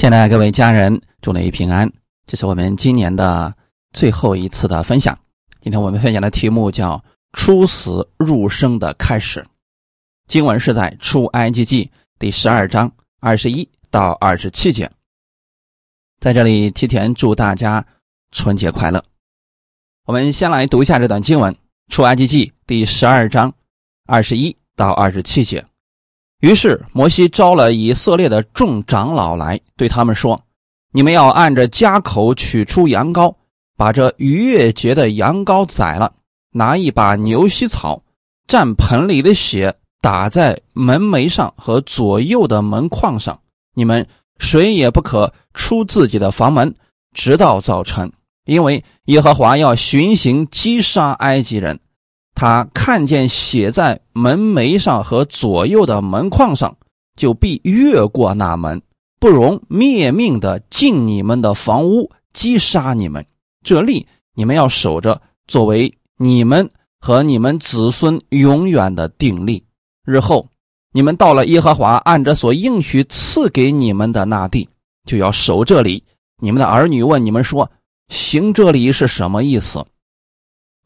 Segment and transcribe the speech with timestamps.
[0.00, 1.92] 亲爱的各位家人，祝你平安。
[2.26, 3.54] 这是我们今年的
[3.92, 5.18] 最后一次的分享。
[5.60, 7.04] 今天我们分享的题目叫
[7.36, 9.46] “出死入生的开始”。
[10.26, 12.90] 经文是在出埃及记第十二章
[13.20, 14.90] 二十一到二十七节。
[16.18, 17.84] 在这里，提前祝大家
[18.32, 19.04] 春节快乐。
[20.06, 21.54] 我们先来读一下这段经文：
[21.88, 23.52] 出埃及记第十二章
[24.06, 25.62] 二十一到二十七节。
[26.40, 30.38] 于是摩西招了以色列的众长老来，对他们说
[30.92, 33.34] ：“你们要按着家口取出羊羔，
[33.78, 36.12] 把这逾越节的羊羔宰了，
[36.52, 38.02] 拿一把牛膝草，
[38.46, 43.40] 蘸盆里的血，打在门楣上和左右的门框上。
[43.74, 44.06] 你们
[44.36, 46.74] 谁也不可出自己的房门，
[47.14, 48.12] 直到早晨，
[48.44, 51.80] 因为耶和华要巡行击杀埃及人。”
[52.36, 56.76] 他看见写在门楣上和左右的门框上，
[57.16, 58.82] 就必越过那门，
[59.20, 63.24] 不容灭命的进你们的房屋，击杀你们。
[63.62, 69.62] 这例你们要守着，作为你们和你们子孙永远的定力。
[70.06, 70.48] 日后
[70.92, 74.66] 你们到了耶和华按着所应许赐给你们的那地，
[75.04, 76.02] 就要守这里。
[76.42, 77.70] 你们的儿女问你们说
[78.08, 79.86] ：“行这里是什么意思？”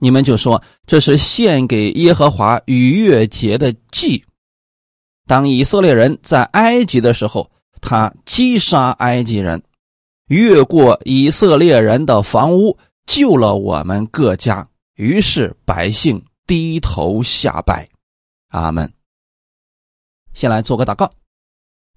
[0.00, 4.25] 你们就说这是献给耶和华逾越节的祭。
[5.27, 7.48] 当以色列人在埃及的时候，
[7.80, 9.62] 他击杀埃及人，
[10.28, 14.69] 越过以色列人的房屋，救了我们各家。
[14.94, 17.89] 于是百姓低头下拜。
[18.50, 18.92] 阿门。
[20.33, 21.11] 先来做个祷告，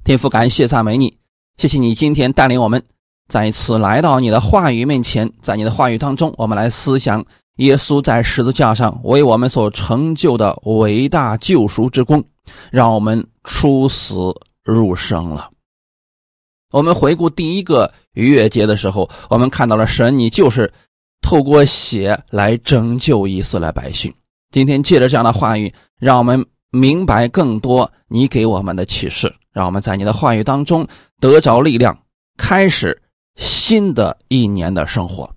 [0.03, 1.17] 天父，感谢赞美你，
[1.58, 2.84] 谢谢你今天带领我们
[3.28, 7.25] 再次来到你的话语面前，在你的话语当中，我们来思想。
[7.58, 12.23] 耶稣在十字架上为我们所成就的伟大救赎之功，
[12.69, 14.16] 让我们出死
[14.64, 15.50] 入生了。
[16.72, 20.72] 我们回顾第一个逾越节的时候，我们看到了神，你就是
[21.22, 24.14] 透过血来拯救以色列百姓。
[24.52, 30.86] 今天借着这样的话语，让我们明白更多你给我们的启示，让我们在你的话语当中
[31.19, 31.97] 得着力量，
[32.38, 33.02] 开始
[33.36, 35.30] 新的一年的生活。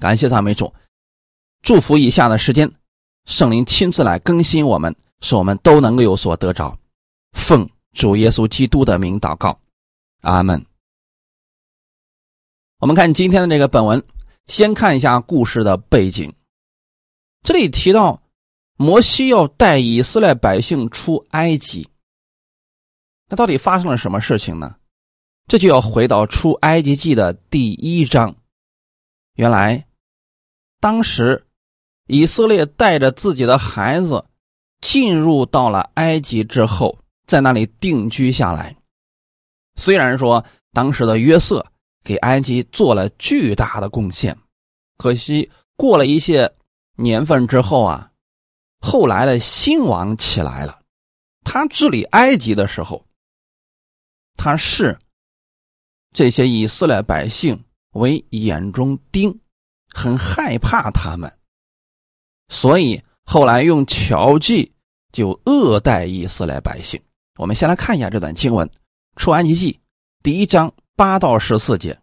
[0.00, 0.72] 感谢赞美主。
[1.62, 2.68] 祝福以下的时间，
[3.24, 6.76] 圣灵亲自来更新我们，使我们都能够有所得着。
[7.32, 9.56] 奉主耶稣基督的名祷告，
[10.22, 10.60] 阿门。
[12.82, 14.02] 我们看今天的这个本文，
[14.48, 16.34] 先看一下故事的背景。
[17.44, 18.20] 这里提到
[18.76, 21.88] 摩西要带以色列百姓出埃及，
[23.28, 24.74] 那到底发生了什么事情呢？
[25.46, 28.34] 这就要回到出埃及记的第一章。
[29.34, 29.86] 原来
[30.80, 31.46] 当时。
[32.08, 34.26] 以色列带着自己的孩子
[34.80, 38.76] 进入到了埃及之后，在那里定居下来。
[39.76, 41.64] 虽然说当时的约瑟
[42.02, 44.36] 给埃及做了巨大的贡献，
[44.96, 46.52] 可惜过了一些
[46.96, 48.10] 年份之后啊，
[48.80, 50.80] 后来的新王起来了，
[51.44, 53.04] 他治理埃及的时候，
[54.36, 54.98] 他视
[56.12, 59.40] 这些以色列百姓为眼中钉，
[59.88, 61.32] 很害怕他们。
[62.48, 64.72] 所以后来用巧计
[65.12, 67.00] 就恶待以色列百姓。
[67.38, 68.68] 我们先来看一下这段经文，
[69.16, 69.72] 《出埃及记》
[70.22, 71.98] 第一章八到十四节：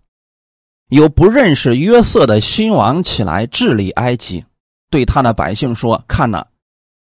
[0.89, 4.43] 有不认识约瑟的新王起来治理埃及，
[4.89, 6.45] 对他的百姓说：“看呐，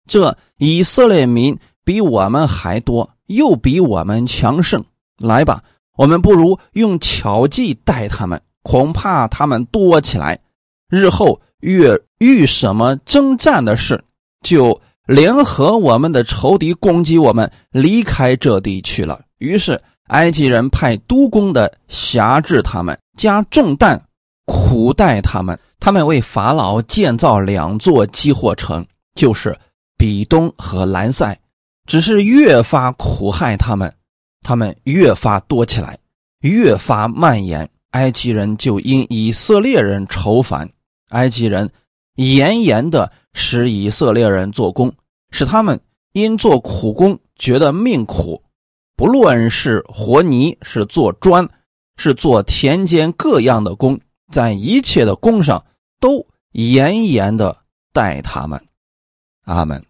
[0.07, 4.83] 这以色列民比我们还多，又比我们强盛。
[5.17, 5.63] 来吧，
[5.97, 10.39] 我们不如用巧计待他们，恐怕他们多起来，
[10.89, 14.03] 日后。”越遇什么征战的事，
[14.41, 19.19] 就联合我们的仇敌攻击我们，离开这地去了。
[19.39, 24.01] 于是埃及人派督工的辖制他们，加重担
[24.45, 25.59] 苦待他们。
[25.79, 29.57] 他们为法老建造两座积货城，就是
[29.97, 31.37] 比东和兰塞，
[31.87, 33.93] 只是越发苦害他们，
[34.41, 35.97] 他们越发多起来，
[36.41, 37.69] 越发蔓延。
[37.91, 40.69] 埃及人就因以色列人愁烦。
[41.09, 41.69] 埃及人
[42.15, 44.91] 严严的使以色列人做工，
[45.31, 45.79] 使他们
[46.13, 48.41] 因做苦工觉得命苦。
[48.95, 51.49] 不论是活泥，是做砖，
[51.97, 53.99] 是做田间各样的工，
[54.31, 55.65] 在一切的工上
[55.99, 58.65] 都严严的待他们。
[59.43, 59.85] 阿门。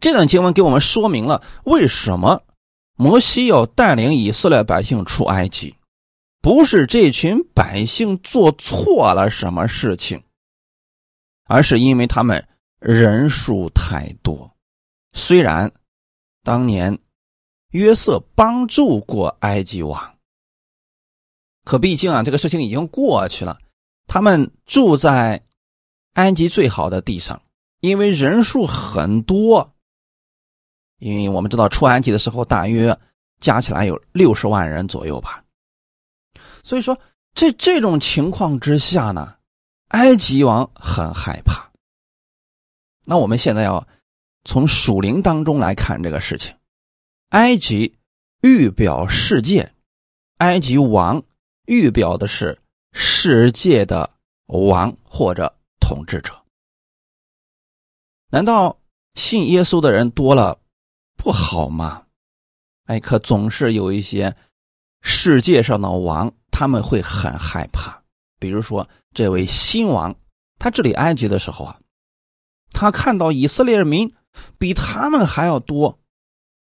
[0.00, 2.42] 这段经文给我们说明了为什么
[2.94, 5.74] 摩西要带领以色列百姓出埃及。
[6.40, 10.22] 不是这群百姓做错了什么事情，
[11.44, 12.46] 而是因为他们
[12.78, 14.48] 人数太多。
[15.12, 15.72] 虽然
[16.44, 16.96] 当年
[17.70, 20.16] 约瑟帮助过埃及王，
[21.64, 23.58] 可毕竟啊，这个事情已经过去了。
[24.06, 25.42] 他们住在
[26.14, 27.42] 埃及最好的地上，
[27.80, 29.74] 因为人数很多。
[30.98, 32.98] 因为我们知道出埃及的时候，大约
[33.38, 35.44] 加起来有六十万人左右吧。
[36.64, 36.98] 所以说，
[37.34, 39.36] 这这种情况之下呢，
[39.88, 41.70] 埃及王很害怕。
[43.04, 43.86] 那我们现在要
[44.44, 46.57] 从属灵当中来看这个事情。
[47.30, 47.98] 埃及
[48.40, 49.74] 预表世界，
[50.38, 51.22] 埃及王
[51.66, 52.58] 预表的是
[52.92, 54.08] 世界的
[54.46, 56.32] 王或者统治者。
[58.30, 58.80] 难道
[59.14, 60.58] 信耶稣的人多了
[61.18, 62.06] 不好吗？
[62.86, 64.34] 哎，可总是有一些
[65.02, 68.02] 世界上的王，他们会很害怕。
[68.38, 70.16] 比如说这位新王，
[70.58, 71.78] 他治理埃及的时候啊，
[72.70, 74.14] 他看到以色列人民
[74.56, 75.98] 比他们还要多。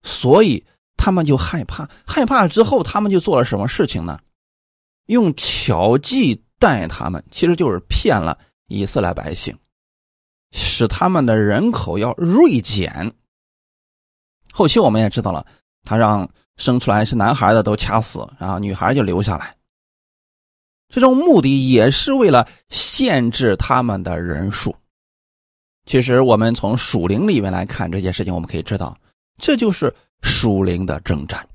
[0.03, 0.65] 所以
[0.97, 4.19] 他们就害怕，害怕之后，他们就做了什么事情呢？
[5.07, 8.37] 用巧计待他们，其实就是骗了
[8.67, 9.57] 以色列百姓，
[10.51, 13.13] 使他们的人口要锐减。
[14.51, 15.45] 后期我们也知道了，
[15.83, 19.55] 他让生出来是男孩的都掐死，然后女孩就留下来。
[20.89, 24.75] 这种目的也是为了限制他们的人数。
[25.85, 28.97] 其实我们从属灵里面来看这件事情，我们可以知道。
[29.39, 31.47] 这就是属灵的征战，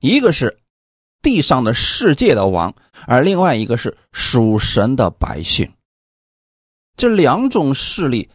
[0.00, 0.58] 一个是
[1.22, 2.74] 地上的世界的王，
[3.06, 5.70] 而另外一个是属神的百姓。
[6.96, 8.28] 这两种势力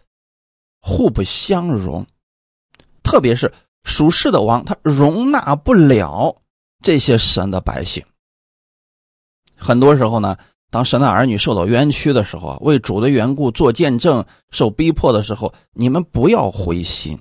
[0.80, 2.06] 互不相容，
[3.04, 3.52] 特别是
[3.84, 6.42] 属世的王，他容纳不了
[6.82, 8.04] 这些神的百姓。
[9.56, 10.38] 很多时候呢，
[10.70, 17.20] 当神的儿女受到冤屈的时候，为主的缘故做见证、受逼迫的时候，你们不要灰心。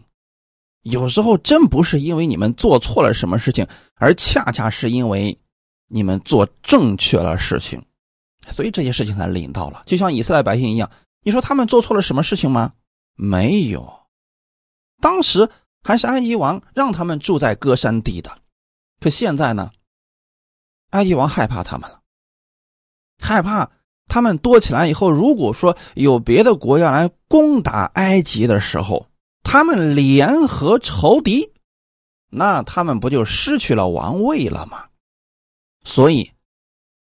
[0.83, 5.39] 有时候真不是因为你们做错了什么事情，而恰恰是因为
[5.87, 7.81] 你们做正确了事情，
[8.51, 9.85] 所以这些事情才临到了。
[9.87, 10.91] 就像以色列百姓一样，
[11.23, 12.73] 你说他们做错了什么事情吗？
[13.15, 14.07] 没有，
[15.01, 15.49] 当时
[15.85, 18.37] 还是埃及王让他们住在歌山地的，
[18.99, 19.71] 可现在呢，
[20.91, 22.01] 埃及王害怕他们了，
[23.23, 23.71] 害怕
[24.09, 29.07] 他们多起来以后，如果说有别的国家来攻打埃及的时候。
[29.53, 31.53] 他们联合仇敌，
[32.31, 34.85] 那他们不就失去了王位了吗？
[35.85, 36.31] 所以，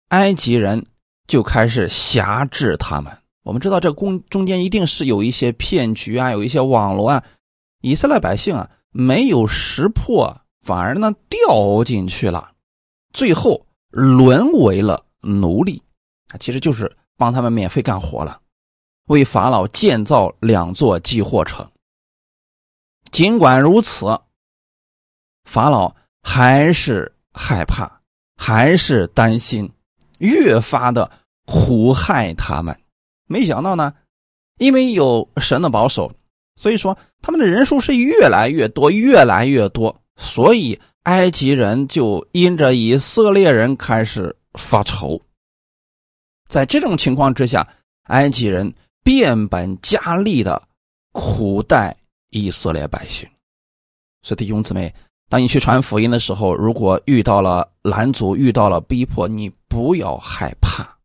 [0.08, 0.86] 埃及人
[1.28, 3.14] 就开始辖制他们。
[3.42, 7.22] 我们知道，这公中间一定是有一些骗局啊，有一些网络啊。
[7.82, 12.52] 以色列百姓啊，没有识破，反而呢掉进去了，
[13.12, 15.82] 最后沦为了奴隶。
[16.28, 18.40] 啊，其实就是帮他们免费干活了，
[19.08, 21.70] 为法老建造两座寄货城。
[23.10, 24.06] 尽管如此，
[25.44, 28.00] 法老还是害怕，
[28.36, 29.70] 还是担心，
[30.18, 31.10] 越发的
[31.44, 32.78] 苦害他们。
[33.26, 33.92] 没想到呢，
[34.58, 36.12] 因为有神的保守，
[36.56, 40.00] 所以说他们的人数是越来越多，越来越多。
[40.16, 45.20] 所以埃及人就因着以色列人开始发愁。
[46.48, 47.66] 在这种情况之下，
[48.04, 48.72] 埃及人
[49.02, 50.62] 变本加厉的
[51.12, 51.96] 苦待。
[52.30, 53.28] 以色列百姓，
[54.22, 54.94] 所以弟兄姊妹，
[55.28, 60.96] 当你去传福音的时候，如果遇到了拦阻、遇到了逼迫，你不要害怕。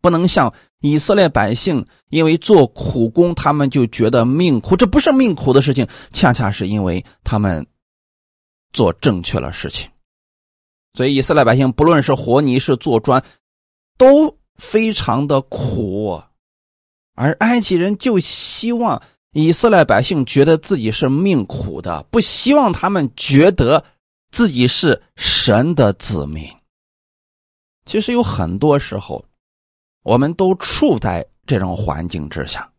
[0.00, 4.76] 不能像以色列百姓，因为做苦工，他们就觉得命苦。
[4.76, 7.66] 这不是命苦的事情，恰恰是因为他们
[8.72, 9.90] 做正确了事情。
[10.94, 13.22] 所以以色列百姓，不论是和泥是做砖，
[13.98, 16.22] 都非常的苦，
[17.14, 19.02] 而埃及人就希望。
[19.32, 23.84] 以色列百姓觉得自己是命苦的，不希望他们觉得
[24.32, 26.44] 自己是神的子民。
[27.84, 29.24] 其实有很多时候，
[30.02, 32.72] 我们都处在这种环境之下，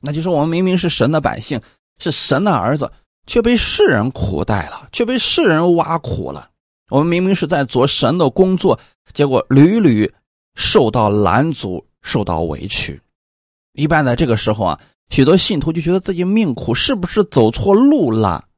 [0.00, 1.60] 那就是我们明明是神的百姓，
[1.98, 2.90] 是神的儿子，
[3.26, 6.50] 却被世人苦待了，却被世人挖苦了。
[6.88, 8.80] 我们明明是在做神的工作，
[9.12, 10.10] 结果屡屡
[10.54, 12.98] 受到拦阻，受到委屈。
[13.74, 14.80] 一般在这个时候啊。
[15.14, 18.48] 许多信徒就觉得自己命苦，是不是走错路了？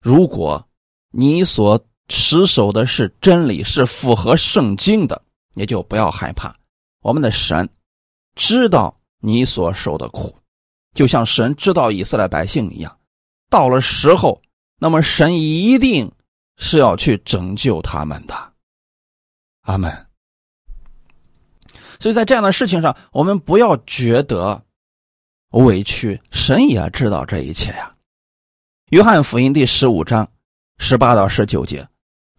[0.00, 0.68] 如果
[1.12, 5.22] 你所持守的是真理，是符合圣经的，
[5.54, 6.52] 也就不要害怕。
[7.02, 7.70] 我们的神
[8.34, 10.36] 知道你所受的苦，
[10.94, 12.98] 就像神知道以色列百姓一样。
[13.48, 14.42] 到了时候，
[14.80, 16.10] 那么神一定
[16.56, 18.34] 是要去拯救他们的。
[19.60, 20.06] 阿门。
[22.00, 24.60] 所以在这样的事情上，我们不要觉得。
[25.50, 27.94] 委屈，神也知道这一切呀。
[28.90, 30.30] 约翰福音第十五章
[30.78, 31.88] 十八到十九节，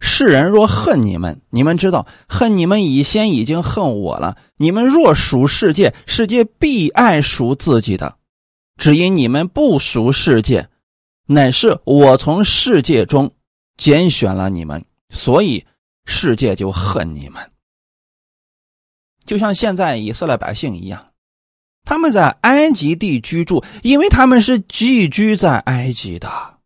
[0.00, 4.38] 世人若恨你们，你们知道恨你们以先已经恨我了。
[4.56, 8.16] 你们若属世界，世界必爱属自己的；
[8.76, 10.70] 只因你们不属世界，
[11.26, 13.34] 乃是我从世界中
[13.76, 15.66] 拣选了你们，所以
[16.06, 17.52] 世界就恨你们。
[19.26, 21.11] 就像现在以色列百姓一样，
[21.84, 26.58] 他们在埃及地居住，因为他们是寄居在埃及的。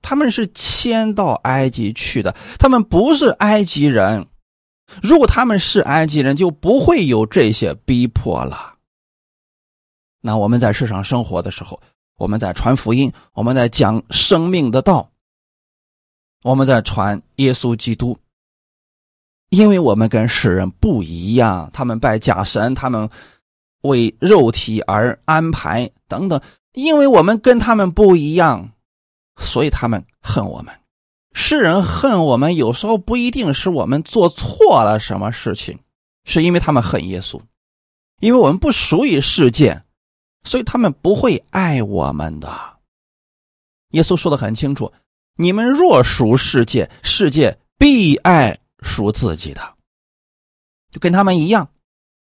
[0.00, 4.26] 他们是迁到埃及去的，他们不是埃及人。
[5.02, 8.74] 如果他们是埃及人，就不会有这些逼迫了。
[10.20, 11.80] 那我们在世上生活的时候，
[12.16, 15.10] 我们在传福音，我们在讲生命的道，
[16.42, 18.18] 我们在传耶稣基督。
[19.48, 23.08] 因为我们跟世人不一样，他们拜假神，他们
[23.84, 26.40] 为肉体而安排等等。
[26.72, 28.72] 因为我们跟他们不一样。
[29.36, 30.72] 所以他们恨我们，
[31.32, 35.76] 世人恨我们，有时候不一定是我们做错了什么事情，
[36.24, 37.42] 是因为他们恨耶稣，
[38.20, 39.82] 因为我们不属于世界，
[40.44, 42.48] 所以他们不会爱我们的。
[43.90, 44.92] 耶稣说的很清楚：
[45.36, 49.74] 你们若属世界，世界必爱属自己的，
[50.92, 51.68] 就跟他们一样，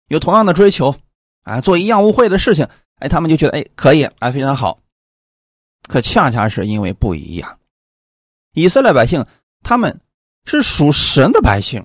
[0.09, 0.97] 有同样的追求
[1.43, 4.81] 啊，做一样污秽的事情，哎，他们就觉得哎可以，哎非常好。
[5.89, 7.59] 可恰恰是因为不一样，
[8.53, 9.27] 以色列百姓
[9.63, 10.01] 他们
[10.45, 11.85] 是属神的百姓，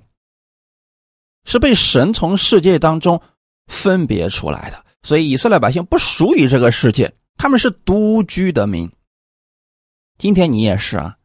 [1.45, 3.19] 是被神从世界当中
[3.65, 8.89] 分别出来的，所以以色列百姓不属于这个世界，他们是独居的民。
[10.19, 11.17] 今天你也是啊，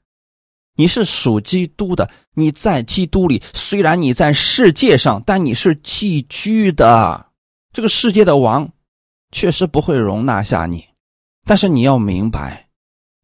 [0.75, 7.27] 你是属基督的，你在基督里，虽然你在世界上，但你是寄居的。
[7.73, 8.71] 这个世界的王
[9.31, 10.87] 确实不会容纳下你。
[11.45, 12.69] 但是你要明白，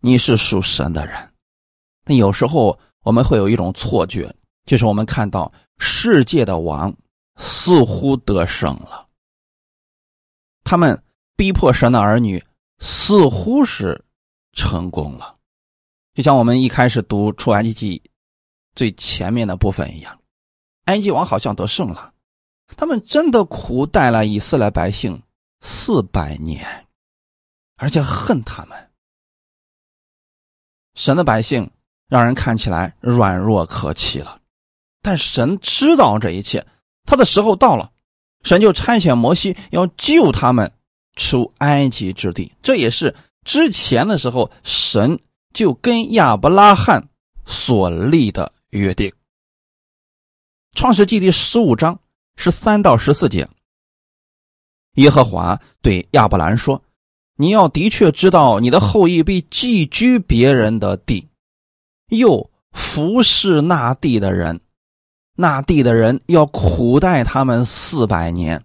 [0.01, 1.33] 你是属神的人。
[2.05, 6.93] 那有时候我们会有一种错觉，就是我们看到世界的王
[7.37, 9.07] 似乎得胜了，
[10.65, 11.01] 他们
[11.37, 12.43] 逼迫神的儿女
[12.81, 14.05] 似乎是
[14.53, 15.37] 成功了，
[16.15, 18.03] 就像我们一开始读出埃及记
[18.75, 20.19] 最前面的部分一样，
[20.87, 22.13] 埃及王好像得胜了，
[22.77, 25.23] 他们真的苦待了以色列百姓
[25.61, 26.87] 四百年。
[27.81, 28.91] 而且恨他们，
[30.97, 31.71] 神的百姓
[32.09, 34.41] 让人看起来软弱可欺了，
[35.01, 36.67] 但神知道这一切，
[37.05, 37.93] 他的时候到了，
[38.43, 40.73] 神就差遣摩西要救他们
[41.15, 42.53] 出埃及之地。
[42.61, 45.21] 这也是之前的时候，神
[45.55, 47.09] 就跟亚伯拉罕
[47.47, 49.13] 所立的约定。
[50.75, 52.01] 创世纪第十五章
[52.41, 53.49] 十三到十四节，
[54.95, 56.81] 耶和华对亚伯兰说。
[57.41, 61.29] 你要的确知道，你的后裔必寄居别人的地，
[62.09, 64.61] 又服侍那地的人，
[65.37, 68.65] 那地的人要苦待他们四百年，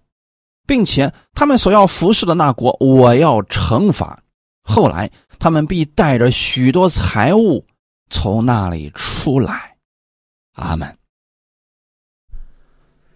[0.65, 4.24] 并且他们所要服侍的那国，我要惩罚。
[4.63, 7.65] 后来他们必带着许多财物
[8.10, 9.77] 从那里出来。
[10.53, 10.98] 阿门。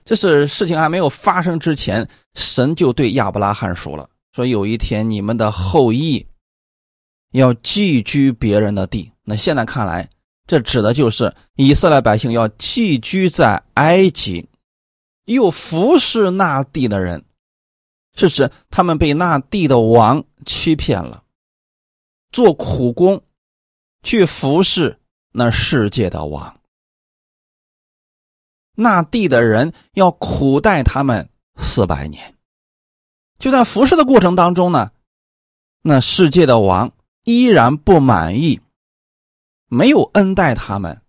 [0.07, 4.09] 这是事情还没有发生之前，神就对亚伯拉罕说了。
[4.31, 6.25] 说有一天你们的后裔
[7.33, 10.09] 要寄居别人的地，那现在看来，
[10.45, 14.47] 这指的就是以色列百姓要寄居在埃及，
[15.25, 17.25] 又服侍那地的人，
[18.15, 21.21] 是指他们被那地的王欺骗了，
[22.31, 23.21] 做苦工，
[24.03, 24.97] 去服侍
[25.33, 26.56] 那世界的王，
[28.79, 32.35] 那地的人要苦待他们四百年。
[33.39, 34.91] 就在服侍的过程当中呢，
[35.81, 36.91] 那世界的王
[37.23, 38.61] 依然不满意，
[39.65, 41.01] 没有恩待他们，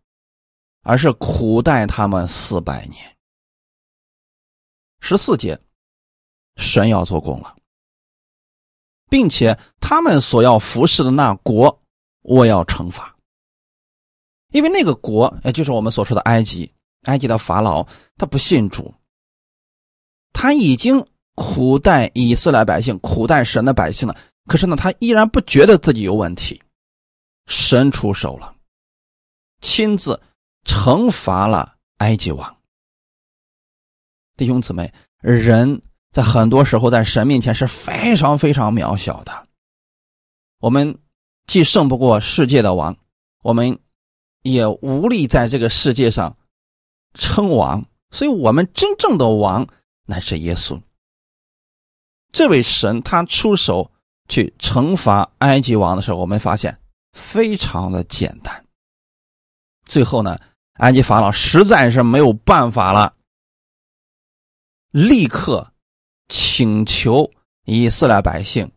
[0.83, 3.17] 而是苦待他们四百年。
[5.01, 5.61] 十四节，
[6.57, 7.55] 神要做工了，
[9.11, 11.83] 并且他们所要服侍的那国，
[12.23, 13.15] 我要惩罚，
[14.53, 16.73] 因为那个国，也就是我们所说的埃及，
[17.09, 17.85] 埃及的法老，
[18.17, 18.95] 他不信主，
[20.33, 21.05] 他已经。
[21.41, 24.17] 苦待以色列百姓，苦待神的百姓了？
[24.47, 26.61] 可是呢，他依然不觉得自己有问题。
[27.47, 28.57] 神出手了，
[29.61, 30.21] 亲自
[30.65, 32.57] 惩罚了埃及王。
[34.37, 39.47] 弟兄姊妹，人在很多时候在神面前是非常非常渺小的。
[40.59, 40.99] 我们
[41.47, 42.97] 既胜不过世界的王，
[43.45, 43.79] 我们
[44.43, 46.37] 也无力在这个世界上
[47.19, 47.85] 称王。
[48.11, 49.69] 所以，我们真正的王
[50.07, 50.81] 乃是耶稣。
[52.33, 53.91] 这位神他出手
[54.29, 56.79] 去惩罚埃及王的时候，我们发现
[57.13, 58.65] 非常的简单。
[59.85, 60.39] 最后呢，
[60.75, 63.15] 埃及法老实在是没有办法了，
[64.91, 65.73] 立刻
[66.29, 67.31] 请求
[67.65, 68.71] 以色列百姓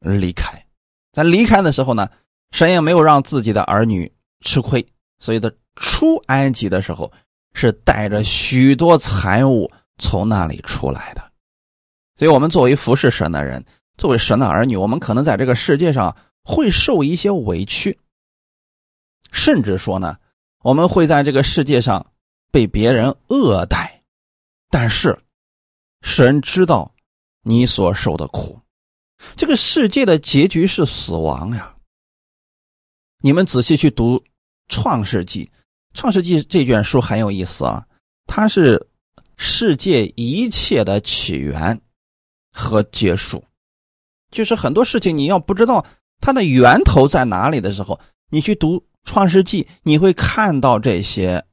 [0.00, 0.66] 离开。
[1.12, 2.10] 在离开的时候呢，
[2.52, 4.86] 神也没有让自己的儿女吃亏，
[5.18, 7.10] 所以他出埃及的时候
[7.58, 11.32] 是带着许多财物从那里出来的。
[12.14, 13.64] 所以，我们作为服侍神的人，
[13.96, 17.98] 作为神的儿女，我们可能在这个世界上会受一些委屈，
[19.32, 20.16] 甚至说呢，
[20.62, 22.12] 我们会在这个世界上
[22.52, 24.00] 被别人恶待。
[24.70, 25.18] 但是，
[26.02, 26.94] 神知道
[27.42, 28.60] 你所受的苦，
[29.34, 31.74] 这个世界的结局是死亡呀。
[33.20, 34.16] 你们仔细去读
[34.68, 35.44] 《创世纪》，
[35.94, 37.86] 《创世纪》这卷书很有意思啊，
[38.26, 38.88] 它是
[39.36, 41.80] 世界一切的起源。
[42.50, 43.44] 和结束，
[44.32, 45.84] 就是很多事情你要不知道
[46.18, 51.44] 它的源头在哪里的时候，你去读《创世纪》，你会看到这些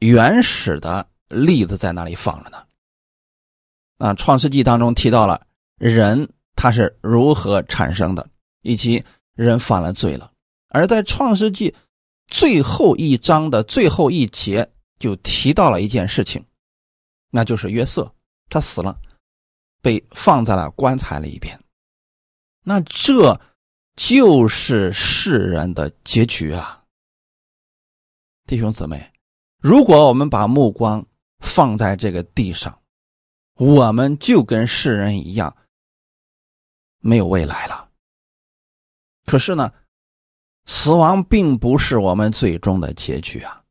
[0.00, 2.58] 原始的例子在那里放着呢。
[3.96, 5.46] 啊，《创世纪》当中提到了
[5.78, 8.28] 人他是如何产生的，
[8.60, 9.02] 以及
[9.36, 10.30] 人犯了罪了。
[10.68, 11.70] 而在《创世纪》
[12.28, 16.44] 最后一章的最后一节就提到了一件事情，
[17.30, 18.14] 那就是约瑟
[18.48, 19.00] 他死了。
[19.82, 21.62] 被放在了棺材里边，
[22.64, 23.40] 那这
[23.94, 26.82] 就是世人的结局啊，
[28.48, 29.12] 弟兄姊妹，
[29.60, 31.06] 如果我们把目光
[31.38, 32.82] 放在这个地上，
[33.54, 35.56] 我们就跟世人一样，
[36.98, 37.88] 没有未来了。
[39.24, 39.72] 可是呢，
[40.66, 43.62] 死亡并不是我们最终的结局啊。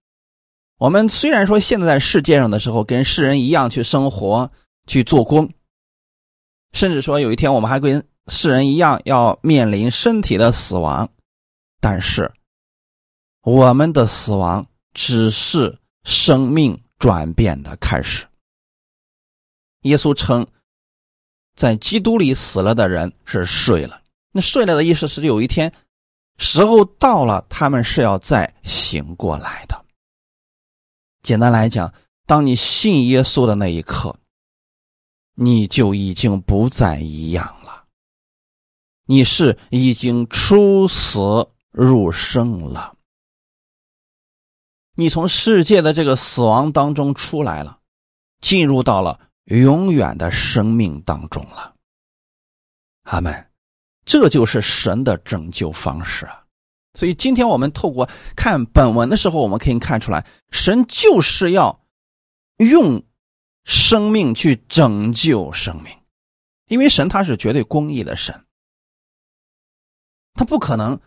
[0.78, 4.52] 我们虽然说现在在世界上的时候，跟世人一样去生活、
[4.88, 5.54] 去做工。
[6.74, 11.10] 甚至说，有一天我们还跟世人一样要面临身体的死亡，
[11.80, 12.34] 但是
[13.42, 18.25] 我们的死亡只是生命转变的开始。
[19.84, 20.46] 耶稣称，
[21.56, 24.02] 在基督里死了的人是睡了。
[24.34, 25.72] 那睡了的意思是有一天
[26.38, 29.86] 时候到了，他们是要再醒过来的。
[31.21, 31.93] 简单来讲，
[32.26, 34.15] 当你信耶稣的那一刻。
[35.38, 37.88] 你就已经不再一样了，
[39.04, 41.19] 你是已经出死
[41.71, 42.95] 入生了，
[44.93, 47.80] 你从世界的这个死亡当中出来了，
[48.39, 51.76] 进入到了永远的生命当中了。
[53.02, 53.52] 阿门，
[54.06, 56.44] 这就是神的拯救方式啊！
[56.94, 61.82] 所以今天我们透过看本文的时候，我们可以看出来，神就是要
[62.58, 63.04] 用。
[63.68, 65.91] 生命去拯救生命，
[66.68, 68.46] 因为神他是绝对公义的神，
[70.36, 71.00] 他不可能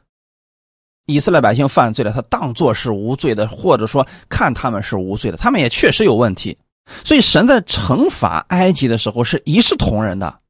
[1.07, 6.59] 以色列百姓犯罪了，他当作是无罪的，或者说看他们是无罪的，他们也确实有问题，
[7.05, 10.41] 所以神在惩罚埃及的时候是一视同仁的，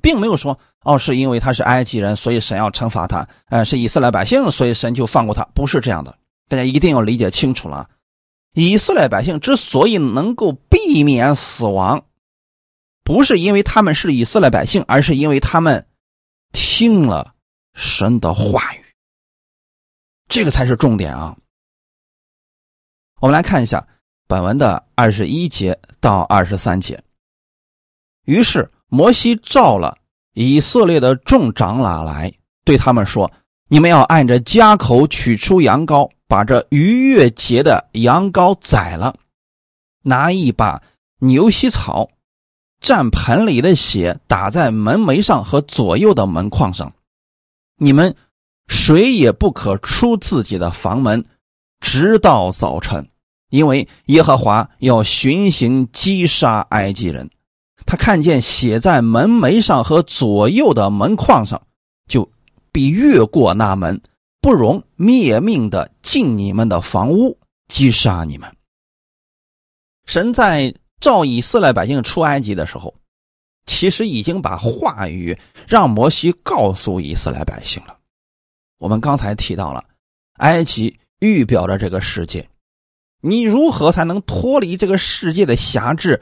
[0.00, 6.18] 并没有说哦是因为他是埃及人，所以神要惩罚他，呃是以色列百姓，所以神就放过他，不是这样的，
[6.48, 7.88] 大家一定要理解清楚了。
[8.54, 12.06] 以色列百姓之所以能够避免死亡，
[13.02, 15.86] 不是因为他们是以色列百姓，而是因为他们
[16.52, 17.34] 听了
[17.74, 18.78] 神的话语。
[20.28, 21.36] 这个才是重点啊！
[23.20, 23.86] 我们来看一下
[24.26, 27.02] 本文的二十一节到二十三节。
[28.24, 29.96] 于是摩西召了
[30.34, 32.32] 以色列的众长老来，
[32.64, 33.30] 对他们说
[33.68, 39.14] ：“你们要按着家口取出羊羔。”把这逾越节的羊羔宰了，
[40.02, 40.82] 拿一把
[41.20, 42.08] 牛膝草
[42.80, 46.92] 蘸盆里的血打在门楣上和左右的门框上。
[47.76, 48.16] 你们
[48.68, 51.24] 谁也不可出自己的房门，
[51.78, 53.06] 直到早晨，
[53.50, 57.30] 因为耶和华要巡行击杀埃及人。
[57.86, 61.66] 他看见写在门楣上和左右的门框上，
[62.08, 62.30] 就
[62.72, 64.00] 必越过那门。
[64.40, 68.54] 不容灭命的进你们的房屋，击杀你们。
[70.04, 72.94] 神在召以色列百姓出埃及的时候，
[73.64, 77.96] 其实已经把话语让摩西告诉以色列百姓了。
[78.76, 79.82] 我们刚才提到了，
[80.34, 82.46] 埃及预表着这个世界，
[83.22, 86.20] 你如何才能脱离这个世界的辖制，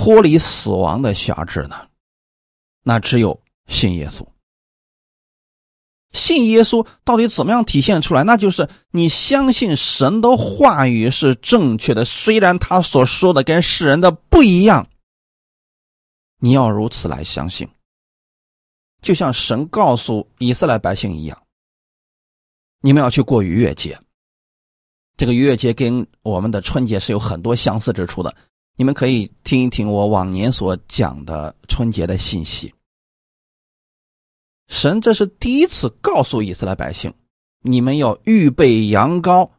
[0.00, 1.86] 脱离死亡的辖制呢？
[2.82, 4.26] 那只有信耶稣。
[6.12, 8.24] 信耶稣到底怎么样体现出来？
[8.24, 14.88] 那就是你相信神的话语是正确的，虽然他所说的跟世人的不一样，
[16.38, 17.68] 你要如此来相信。
[19.02, 21.42] 就像神告诉以色列百姓一样，
[22.80, 24.00] 你们要去过逾越节。
[25.18, 28.34] 这个逾越节跟我们的春节是有很多相似之处的。
[28.76, 32.72] 你们可以听一听我往年所讲的春节的信息。
[34.68, 37.12] 神这是第一次告诉以色列百姓：
[37.62, 39.50] 你们要预备羊羔，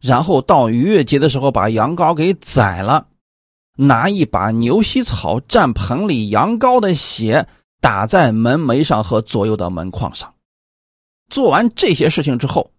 [0.00, 3.08] 然后到逾越节的时候把羊羔给宰了，
[3.76, 7.48] 拿一把牛膝草蘸盆里羊羔的血
[7.80, 10.34] 打在门楣上和左右的门框上。
[11.30, 12.70] 做完这些事情之后，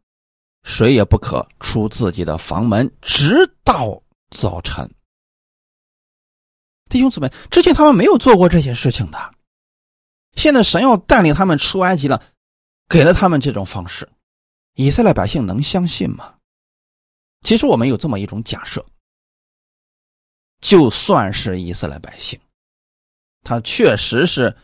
[0.63, 4.89] 谁也不可出自己的房门，直到早晨。
[6.89, 9.35] 弟兄姊妹，之前他们没有做过这些事情的，
[10.35, 12.19] 现在神要带领他们出埃及了，
[12.87, 14.09] 给了他们这种方式，
[14.73, 16.33] 以色列百姓能相信吗？
[17.43, 18.83] 其实我们有这么一种假设：
[20.61, 22.39] 就算是以色列百姓，
[23.43, 24.57] 他确实是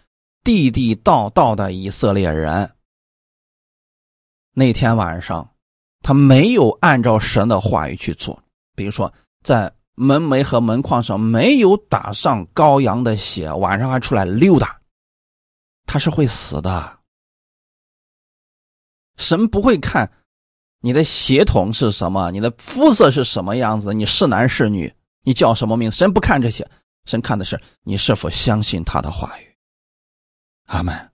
[0.43, 2.75] 地地道道的以色列人，
[4.51, 5.53] 那天晚上
[6.01, 8.43] 他没有按照神的话语去做，
[8.75, 9.71] 比如说在。
[9.95, 14.79] 门楣和门框上没有打上羔羊的血，晚上还出来溜达，
[15.85, 16.99] 他是会死的。
[19.15, 20.11] 神不会看
[20.81, 25.89] 你的血统是什么，你的肤色是什么样子，你是男是女，你叫什么名？
[25.89, 26.69] 神不看这些，
[27.05, 29.55] 神看的是你是否相信他的话语。
[30.65, 31.11] 阿门。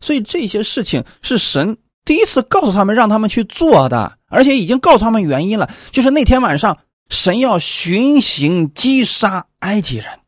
[0.00, 6.76] 所以这些事情是神第一次告诉他们，让他们去做的，而且已经告诉他们原因了，就是那天晚上。
[7.08, 10.20] 神要巡行击杀埃及人，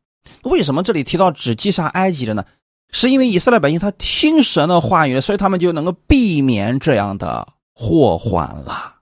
[0.42, 2.44] 为什么这里提到只击杀埃及人呢？
[2.90, 8.96] 是因为以色列百姓他听神的话语，所以他们就能够避免这样的祸患了。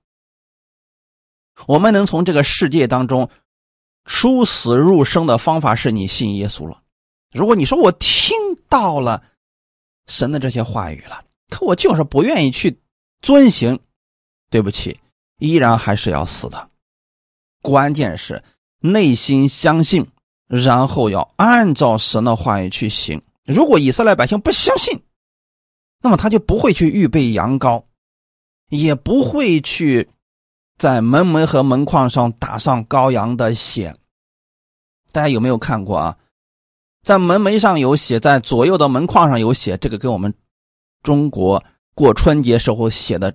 [1.66, 3.28] 我们能从这个世界当中
[4.06, 6.80] 出死入生的方法是你信耶稣了。
[7.32, 8.34] 如果你说我听
[8.68, 9.22] 到了
[10.06, 12.80] 神的这些话语了，可我就是不愿意去
[13.20, 13.78] 遵行，
[14.48, 14.98] 对不起，
[15.38, 16.70] 依然还是要死的。
[17.62, 18.44] 关键是
[18.80, 20.06] 内心相信，
[20.46, 23.22] 然后要按照神的话语去行。
[23.44, 25.02] 如果以色列百姓不相信，
[26.02, 27.84] 那么他就不会去预备羊羔，
[28.68, 30.10] 也不会去
[30.76, 33.94] 在门楣和门框上打上羔羊的血。
[35.12, 36.18] 大家有没有看过啊？
[37.02, 40.32] 在门楣上有血，在左右的门框上有血，这个跟我们
[41.02, 41.62] 中国
[41.94, 43.32] 过春节时候写的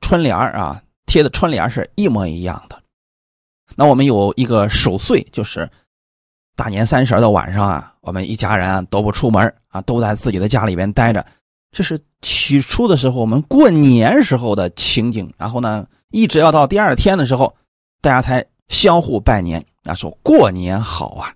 [0.00, 2.81] 春联啊，贴的春联是一模一样的。
[3.74, 5.68] 那我们有一个守岁，就是
[6.54, 11.24] 大年三十的晚上啊，我们一家人都不出门啊，都在自己的家里边待着。
[11.70, 15.32] 这是起初的时候，我们过年时候的情景。
[15.38, 17.56] 然后呢，一直要到第二天的时候，
[18.02, 21.34] 大家才相互拜年啊，说过年好啊。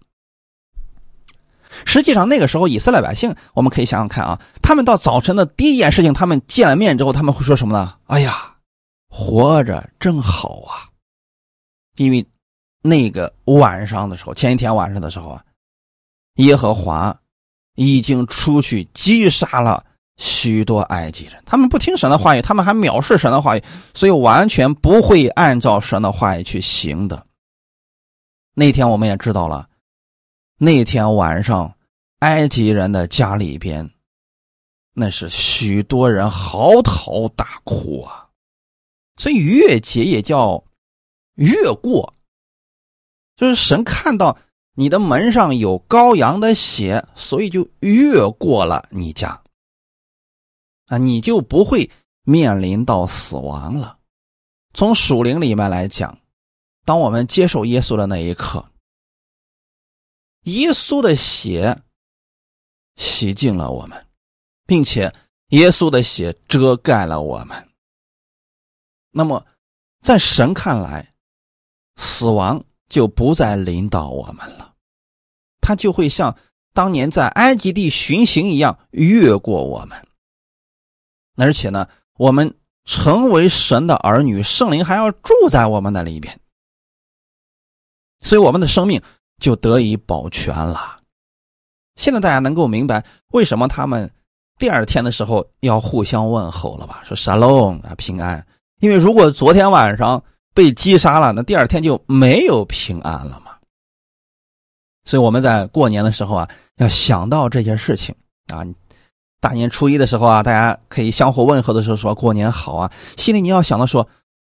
[1.87, 7.95] 实际上那个时候，以色列百姓，我们可以想想看啊，他们到早晨的第一件事情，他们见了面之后，他们会说什么呢？
[8.07, 8.57] 哎呀，
[9.09, 10.89] 活着真好啊！
[11.97, 12.25] 因为
[12.83, 15.45] 那个晚上的时候，前一天晚上的时候啊，
[16.37, 17.19] 耶和华
[17.75, 19.85] 已经出去击杀了
[20.19, 21.43] 许多埃及人。
[21.45, 23.63] 他们不听神的话语，他们还藐视神的话语，
[23.95, 27.27] 所以完全不会按照神的话语去行的。
[28.55, 29.69] 那天我们也知道了，
[30.59, 31.75] 那天晚上
[32.21, 33.91] 埃及人的家里边，
[34.93, 38.29] 那是许多人嚎啕大哭啊。
[39.17, 40.63] 所以逾越节也叫。
[41.37, 42.12] 越过，
[43.37, 44.37] 就是神看到
[44.75, 49.42] 你的门上有羔羊的血，所以就越过了你家，
[50.87, 51.90] 啊，你就不会
[52.25, 53.99] 面临到死亡了。
[54.75, 56.18] 从属灵里面来讲，
[56.85, 58.70] 当我们接受耶稣的那一刻，
[60.42, 61.83] 耶稣的血
[62.96, 64.07] 洗净了我们，
[64.66, 65.14] 并且
[65.49, 67.68] 耶稣的血遮盖了我们。
[69.11, 69.46] 那么，
[70.03, 71.14] 在神看来，
[71.97, 74.75] 死亡就不再领导我们了，
[75.61, 76.37] 他就会像
[76.75, 80.07] 当年在埃及地巡行一样越过我们。
[81.37, 82.55] 而且呢，我们
[82.85, 86.39] 成为神的儿女，圣灵还要住在我们的里边，
[88.21, 89.01] 所以我们的生命
[89.39, 91.01] 就得以保全了。
[91.97, 94.11] 现在大家能够明白为什么他们
[94.59, 97.03] 第二天的时候要互相问候了吧？
[97.05, 98.47] 说沙龙啊，平安。
[98.81, 100.23] 因为如果昨天晚上。
[100.57, 103.55] 被击杀了，那第二天就没有平安了嘛。
[105.05, 108.14] 所以我们在过年的时候啊，要想到这些事情
[108.47, 108.64] 啊。
[109.38, 114.09] 大年初一的时候啊，大家可以相互问候的时候说过年好啊，心里你要想到说，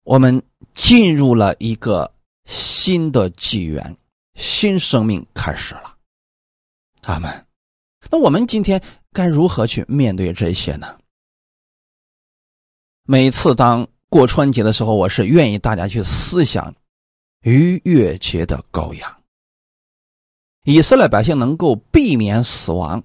[0.05, 0.43] 我们
[0.75, 2.11] 进入了一个
[2.47, 3.95] 新的纪元，
[4.37, 5.95] 新生命开始了。
[7.03, 7.47] 阿门。
[8.11, 8.83] 那我们今天
[9.13, 10.97] 该如何去面对这些呢？
[13.05, 16.75] 每次当过春节的时候，我是愿意大家去思想
[17.43, 19.17] 逾越节的羔羊。
[20.65, 23.03] 以色列百姓能够避免死亡，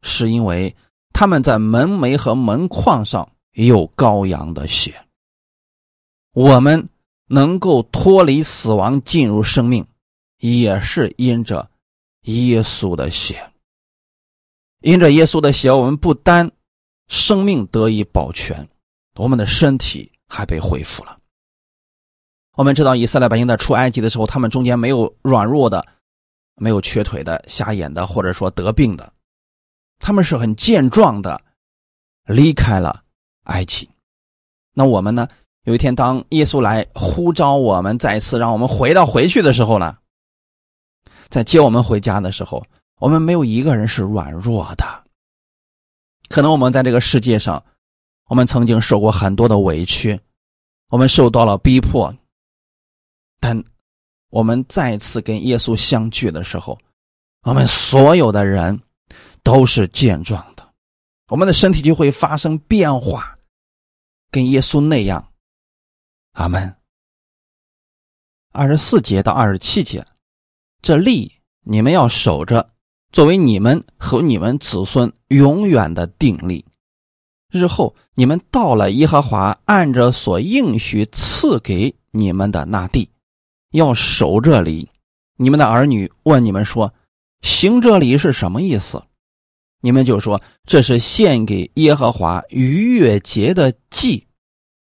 [0.00, 0.74] 是因为
[1.12, 5.04] 他们在门楣和门框上有羔羊的血。
[6.32, 6.88] 我们
[7.26, 9.86] 能够脱离死亡进入生命，
[10.38, 11.70] 也是因着
[12.22, 13.52] 耶稣的血。
[14.80, 16.50] 因着耶稣的血，我们不单
[17.06, 18.68] 生命得以保全，
[19.16, 21.18] 我们的身体还被恢复了。
[22.54, 25.86] 我们知道，以色列百姓在出埃及的时候，他们中间没有软弱的。
[26.58, 29.12] 没有瘸腿的、瞎眼的，或者说得病的，
[29.98, 31.38] 他们是很健壮的，
[32.24, 33.02] 离开了
[33.42, 33.86] 埃及。
[34.72, 35.28] 那我们呢？
[35.64, 39.98] 有一天，当耶稣来呼召我们，再次让我们回到回去的时候呢，
[41.28, 42.66] 在接我们回家的时候，
[43.00, 45.04] 我们没有一个人是软弱的。
[46.30, 47.62] 可能我们在这个世界上，
[48.26, 50.20] 我们曾经受过很多的委屈，
[50.88, 52.14] 我们受到了逼迫，
[53.40, 53.64] 但。
[54.28, 56.76] 我们再次跟耶稣相聚的时候，
[57.42, 58.78] 我们所有的人
[59.44, 60.68] 都是健壮的，
[61.28, 63.38] 我们的身体就会发生变化，
[64.30, 65.32] 跟耶稣那样。
[66.32, 66.76] 阿门。
[68.52, 70.04] 二十四节到二十七节，
[70.82, 72.68] 这例你们要守着，
[73.12, 76.65] 作为你们和你们子孙永远的定力。
[77.50, 83.08] 日后你们到了耶和华按着所应许赐给你们的那地。
[83.72, 84.88] 要守这里，
[85.36, 86.92] 你们的儿女问你们说
[87.42, 89.02] ：“行这里是什么意思？”
[89.82, 94.26] 你们就说：“这是献给耶和华逾越节的祭。”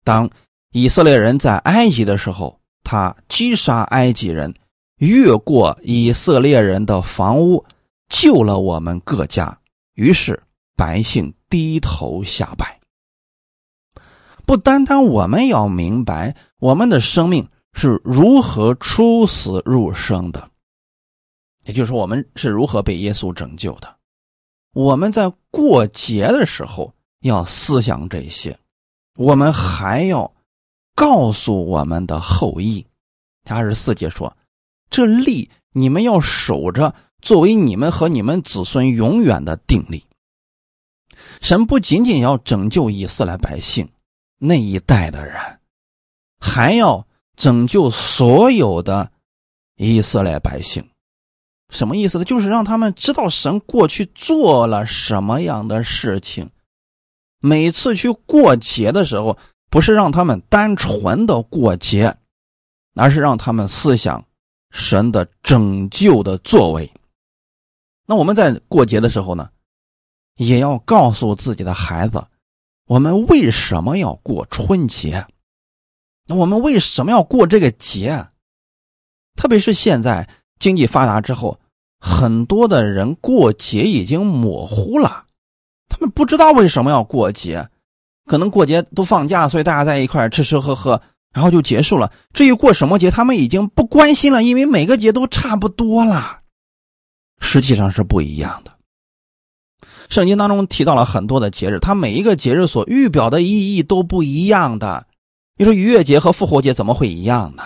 [0.05, 0.29] 当
[0.71, 4.53] 以色列人在埃及的时候，他击杀埃及人，
[4.99, 7.65] 越过以色列人的房屋，
[8.09, 9.57] 救了我们各家。
[9.95, 10.41] 于是
[10.75, 12.79] 百姓低头下拜。
[14.45, 17.49] 不单单我们要明白，我们的生命。
[17.79, 20.49] 是如何出死入生的？
[21.65, 23.97] 也就是说，我们是如何被耶稣拯救的？
[24.73, 28.57] 我们在过节的时候要思想这些，
[29.15, 30.33] 我们还要
[30.95, 32.83] 告诉我们的后裔。
[33.47, 34.35] 二十四节说
[34.89, 40.03] ：“这力你们要守着，作为你们和你们子孙永远的定力。”
[41.41, 43.89] 神不仅仅要拯救以色列百姓
[44.37, 45.59] 那一代的人，
[46.39, 47.05] 还要。
[47.37, 49.11] 拯救所有的
[49.75, 50.83] 以色列百姓，
[51.69, 52.25] 什么意思呢？
[52.25, 56.49] 就是让他们知道神过去做了什么样的事情。
[57.39, 59.37] 每次去过节的时候，
[59.69, 62.17] 不是让他们单纯的过节，
[62.95, 64.25] 而是让他们思想
[64.71, 66.91] 神的拯救的作为。
[68.07, 69.47] 那我们在过节的时候呢，
[70.37, 72.25] 也要告诉自己的孩子，
[72.87, 75.25] 我们为什么要过春节。
[76.25, 78.27] 那我们为什么要过这个节？
[79.35, 80.27] 特别是现在
[80.59, 81.59] 经济发达之后，
[81.99, 85.25] 很多的人过节已经模糊了，
[85.89, 87.69] 他们不知道为什么要过节。
[88.25, 91.01] 可能过节都放假，所以大家在一块吃吃喝喝，
[91.33, 92.11] 然后就结束了。
[92.33, 96.41] 至于过什么节，他们已经不关心了，因为每个节都差不多了。
[97.39, 98.76] 实际上是不一样的。
[100.09, 105.05] 圣经当中提到了很多的节日，它每一个节日所预表的意义都不一样的。
[105.57, 107.63] 你说逾越节和复活节怎么会一样呢？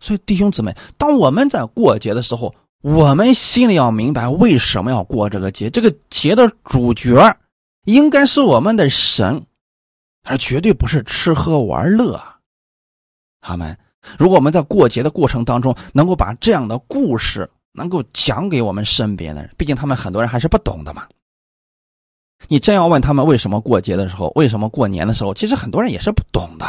[0.00, 5.70] 所以弟兄姊妹，当我们在过节的时候，我们心里要明白为什么要过这个节。
[5.70, 7.36] 这个节的主角
[7.84, 9.44] 应该是我们的神，
[10.24, 12.20] 而绝对不是吃喝玩乐。
[13.40, 13.76] 他们，
[14.18, 21.06] 如果我们在过节的过程当中，能够把这样的故事能够讲给我们身边的人，毕竟他们很多人还是不懂的嘛。
[22.48, 26.66] 你真要问他们为什么过节的时候，为什么过年的时候，其实很多人也是不懂的。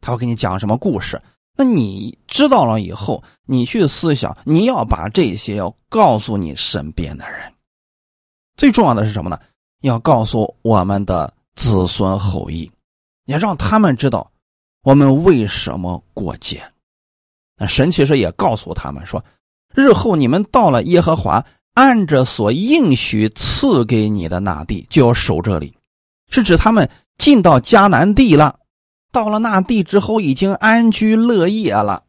[0.00, 1.20] 他会给你讲什么故事？
[1.56, 7.52] 那你知道了以后，你去思想，你要把这些要告诉你身边的人。
[8.56, 9.38] 最重要的是什么呢？
[9.82, 12.70] 要告诉我们的子孙后裔，
[13.26, 14.30] 要让他们知道
[14.82, 16.60] 我们为什么过节。
[17.56, 19.24] 那神其实也告诉他们说，
[19.74, 21.44] 日后你们到了耶和华。
[21.74, 25.76] 按着所应许赐给你的那地，就要守这里，
[26.30, 28.60] 是指他们进到迦南地了，
[29.10, 32.04] 到了那地之后已经安居乐业了。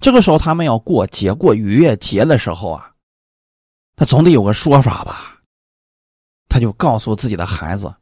[0.00, 2.90] 这个时候他们要过节过逾越节的时候啊，
[3.94, 5.38] 他总得有个说法吧？
[6.48, 7.94] 他就告诉自己的孩子：“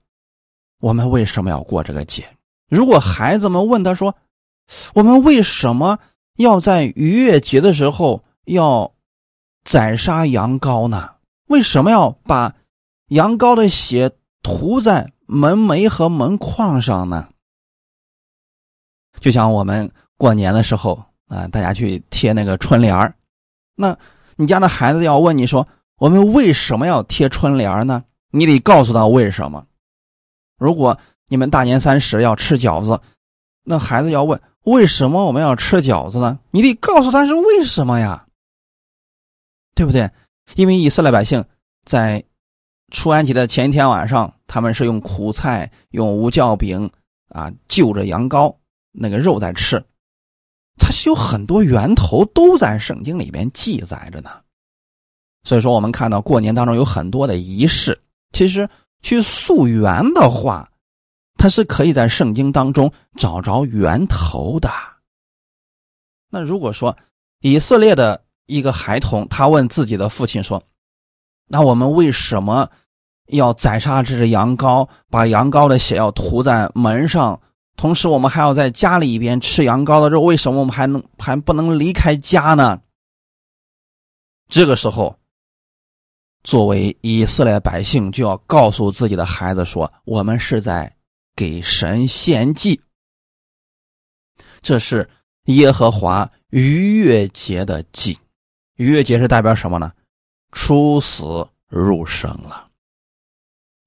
[0.80, 2.24] 我们为什么要过这个节？”
[2.70, 4.16] 如果孩子们问他说
[4.96, 5.98] ：“我们为什么
[6.38, 8.92] 要在逾越节的时候要？”
[9.62, 11.10] 宰杀羊羔呢？
[11.46, 12.54] 为什么要把
[13.08, 14.10] 羊羔的血
[14.42, 17.28] 涂在门楣和门框上呢？
[19.20, 23.14] 就像我们过年的时候啊，大家去贴那个春联，
[23.76, 23.96] 那
[24.36, 28.02] 你家的孩子要问你说，我们为什么要贴春联呢？
[28.30, 29.66] 你得告诉他为什么。
[30.56, 30.98] 如果
[31.28, 32.98] 你们大年三十要吃饺子，
[33.62, 36.38] 那孩子要问为什么我们要吃饺子呢？
[36.50, 38.26] 你得告诉他是为什么呀，
[39.74, 40.10] 对不对？
[40.56, 41.44] 因为以色列百姓
[41.84, 42.22] 在
[42.90, 46.90] 出安吉的前一天晚上，他们是用苦菜、用无酵饼
[47.28, 48.54] 啊，就着羊羔
[48.90, 49.84] 那个肉在吃，
[50.76, 54.30] 它是有很多源头都在圣经里面记载着呢。
[55.44, 57.98] 所以说，我们看到过年当中有很多的仪式，
[58.32, 58.68] 其实
[59.02, 60.68] 去溯源的话，
[61.36, 64.68] 它是可以在圣经当中找着源头的。
[66.28, 66.96] 那如果说
[67.40, 70.62] 以色列的一个孩童，他问自己的父亲说
[71.46, 72.68] ：“那我们为什么？”
[73.30, 77.40] 要宰杀这只羊羔，把羊羔的血要涂在门上，
[77.76, 80.20] 同时我们还要在家里边吃羊羔的肉。
[80.22, 82.80] 为什么我们还能还不能离开家呢？
[84.48, 85.16] 这个时候，
[86.42, 90.96] 作为以色列百姓，就要告诉自己的孩子说：“我们是在
[91.36, 92.80] 给神献祭。”
[94.60, 95.08] 这是
[95.44, 98.18] 耶和华逾越节的祭。
[98.80, 99.92] 逾越节是代表什么呢？
[100.52, 102.66] 出死入生了。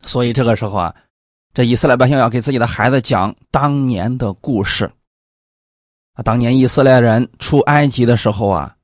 [0.03, 0.95] 所以这个时候啊，
[1.51, 4.85] 这以色列百姓要给自己的孩子讲当年的故事。
[6.13, 8.75] 啊，当年以色列人出埃及的时候啊，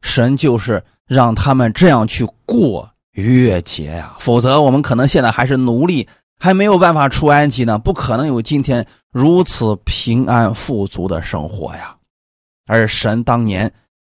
[0.00, 11.94] 神就是让他们这样去过逾越节呀，否则我们可能现在还是奴隶，还没有办法出埃及呢，不可能有今天如此平安富足的生活呀。
[12.66, 13.70] 而神当年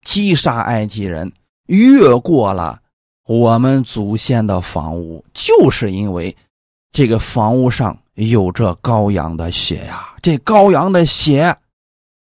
[0.03, 1.33] 击杀埃及人，
[1.71, 2.81] 越过了
[3.27, 6.37] 我们祖先的房屋，就是因为。
[6.93, 11.57] 这个房屋上有着羔羊的血呀，这羔羊的血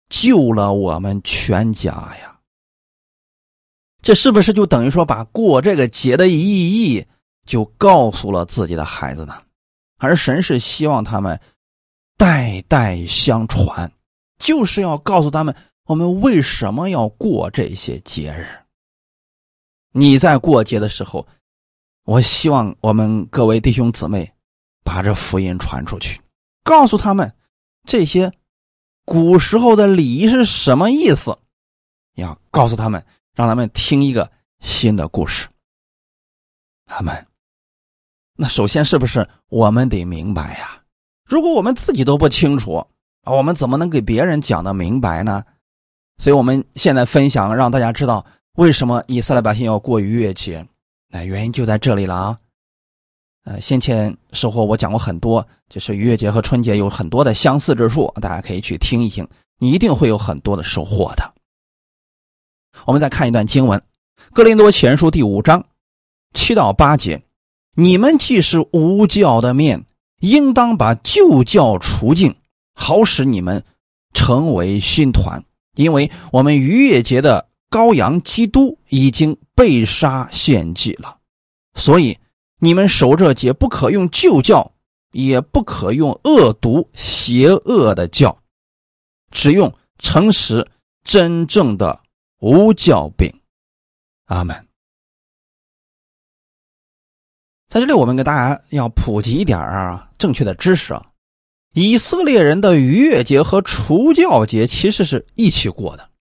[0.08, 2.38] 救了我们全家呀。
[4.02, 7.04] 这是不是就等于说把过这个节的意义
[7.44, 9.34] 就告诉了自己的孩子呢？
[9.98, 11.40] 而神是希望他们
[12.16, 13.90] 代代相传，
[14.38, 15.52] 就是要告诉他们
[15.86, 18.46] 我们为什么要过这些节日。
[19.92, 21.26] 你在过节的时候，
[22.04, 24.32] 我希望我们各位弟兄姊妹。
[24.84, 26.20] 把这福音传出去，
[26.64, 27.32] 告诉他们
[27.86, 28.32] 这些
[29.04, 31.38] 古时候的礼仪是什么意思。
[32.16, 34.28] 要告诉他们，让他们听一个
[34.58, 35.48] 新的故事。
[36.84, 37.28] 他们，
[38.34, 40.82] 那首先是不是我们得明白呀？
[41.24, 42.74] 如果我们自己都不清楚
[43.22, 45.44] 啊，我们怎么能给别人讲的明白呢？
[46.18, 50.66] 所以我们现在分享，让大家知道为什么以色列百姓要过逾越节。
[51.08, 52.38] 那原因就在这里了啊。
[53.44, 59.26] 呃，先前收获我讲过很多，就是逾越节和春节有很多的相似之处，大家可以去听一听，
[59.58, 61.34] 你一定会有很多的收获的。
[62.84, 63.80] 我们再看一段经文，
[64.32, 65.64] 《哥林多前书》第五章
[66.34, 67.22] 七到八节：
[67.74, 69.84] 你们既是无教的面，
[70.20, 72.36] 应当把旧教除尽，
[72.74, 73.64] 好使你们
[74.14, 81.18] 成为新团，因为我们逾越节的羔羊基督已经被杀献祭了，
[81.74, 82.16] 所以。
[82.64, 84.70] 你们守这节，不可用旧教，
[85.10, 88.38] 也不可用恶毒邪恶的教，
[89.32, 90.70] 只用诚实
[91.02, 92.00] 真正的
[92.38, 93.28] 无教饼。
[94.26, 94.68] 阿门。
[97.68, 101.04] 在这里，我们给大家要普及一点啊，正确的知识啊。
[101.74, 106.11] 以色列人的逾越节和除教节其实是一起过的。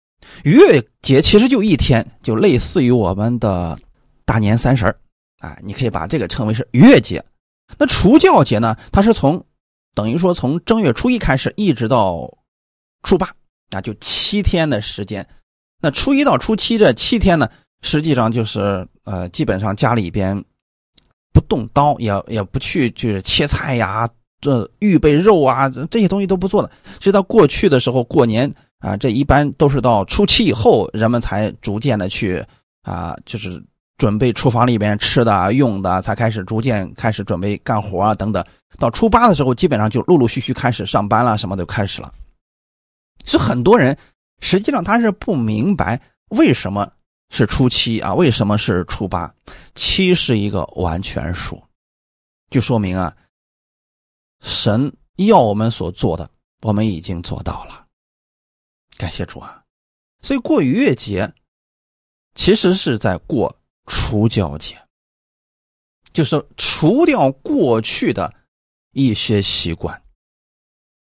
[0.43, 3.77] 月节其实就一天，就类似于我们的
[4.25, 4.95] 大年三十儿。
[5.39, 7.23] 啊，你可以把这个称为是月节。
[7.79, 8.77] 那除教节呢？
[8.91, 9.43] 它是从
[9.95, 12.31] 等于说从正月初一开始，一直到
[13.01, 13.27] 初八，
[13.71, 15.27] 啊，就七天的时间。
[15.81, 17.49] 那初一到初七这七天呢，
[17.81, 20.39] 实际上就是呃，基本上家里边
[21.33, 24.07] 不动刀，也也不去就是切菜呀，
[24.41, 26.69] 这预备肉啊，这些东西都不做的。
[26.99, 32.43] 直到过去的时候，过年啊，这一般都是到初七以后，人们才逐渐的去
[32.81, 33.63] 啊，就是。
[33.97, 38.43] 准备厨房里边吃的用的，才开始逐渐开始准备干活啊等等。
[38.79, 42.11] 到初八的时候，基本上就陆陆续续开始上班了，什么都开始了。
[43.25, 43.95] 是很多人
[44.39, 46.91] 实际上他是不明白为什么
[47.29, 49.31] 是初七啊，为什么是初八？
[49.75, 51.61] 七是一个完全数，
[52.49, 53.15] 就说明啊，
[54.41, 56.27] 神要我们所做的，
[56.63, 57.80] 我们已经做到了。
[59.01, 59.63] 感谢主啊！
[60.21, 61.33] 所以过逾越节，
[62.35, 63.57] 其实是在过。
[63.87, 64.79] 除教节，
[66.13, 68.31] 就是除掉过去的
[68.91, 70.01] 一些习惯。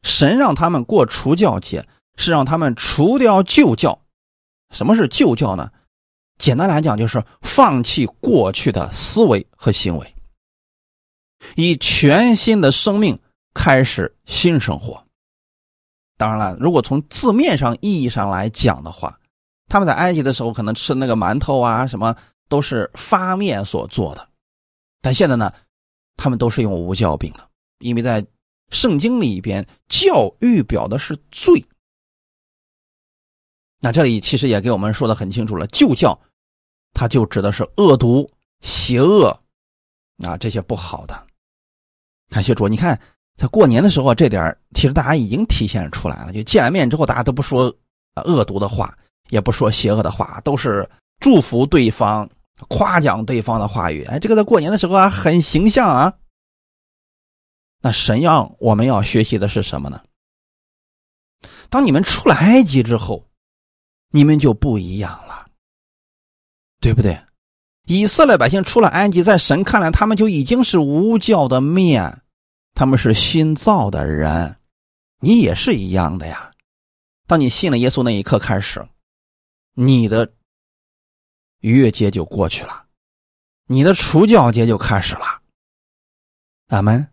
[0.03, 4.01] 神让他们过除教节，是让他们除掉旧教。
[4.71, 5.71] 什么是旧教呢？
[6.39, 10.15] 简单来讲，就是放弃过去的思维和行为，
[11.57, 13.21] 以全新的生命
[13.53, 15.04] 开始新生活。
[16.25, 19.21] 当然了，如果从字面上意义上来讲的话，
[19.69, 22.17] 他们在埃及的时候可能吃那个馒头啊，什么
[22.49, 24.27] 都是发面所做的，
[25.03, 25.53] 但现在呢，
[26.17, 27.47] 他们都是用无酵饼了，
[27.81, 28.27] 因为在
[28.71, 31.63] 圣经里边，教育表的是罪。
[33.81, 36.19] 那这里其实也给我们说的很清楚了，旧教，
[36.95, 38.31] 它就指的是恶毒、
[38.63, 39.29] 邪恶，
[40.25, 41.27] 啊，这些不好的。
[42.31, 42.99] 感谢主，你看
[43.37, 46.33] 在过年的时候，这点其实大家已经体现出来了。
[46.33, 47.75] 就见了面之后，大家都不说
[48.25, 48.97] 恶毒的话，
[49.31, 50.89] 也不说邪恶的话，都是
[51.21, 52.29] 祝福对方、
[52.69, 54.05] 夸奖对方的话语。
[54.05, 56.13] 哎，这个在过年的时候啊，很形象啊。
[57.83, 60.01] 那神要我们要学习的是什么呢？
[61.69, 63.25] 当你们出了埃及之后。
[64.17, 65.45] 你们就不一样了，
[66.81, 67.21] 对不对？
[67.87, 72.23] 以色列百姓出了埃及，在神看来，他们就已经是无教的面，
[72.75, 74.57] 他们是新造的人。
[75.21, 76.53] 你也是一样的呀。
[77.27, 78.87] 当你信了耶稣那一刻开始，
[79.73, 80.31] 你的
[81.61, 82.85] 逾越节就过去了，
[83.67, 85.41] 你的除教节就开始了。
[86.69, 87.09] 阿门。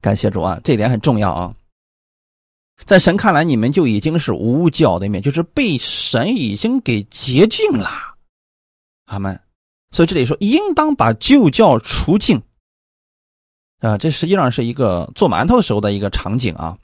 [0.00, 1.54] 感谢主啊，这点很重要啊。
[2.84, 7.88] 在神看来，你们就已经是无教的一面，就是被神已经给洁净了，
[9.04, 9.40] 阿门。
[9.92, 12.42] 所以这里说，应当把旧教除净。
[13.84, 16.76] 啊，这实际上是一个做馒头的时候的一个场景啊。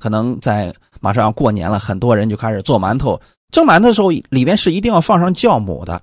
[0.00, 3.20] 可能在马上要过年了，很多人就开始做馒头。
[3.50, 6.00] 蒸馒头的时候，里边是一定要放上酵母的。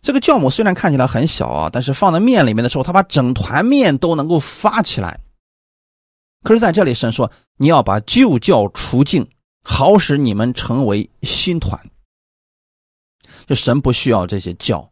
[0.00, 5.18] 这个酵母虽然看起来很小啊，但是放在面里面的时候，它把整团面都能够发起来。
[6.44, 9.26] 可是在这里，神说：“你要把旧教除净，
[9.64, 11.80] 好使你们成为新团。”
[13.48, 14.88] 就神不需要这些教，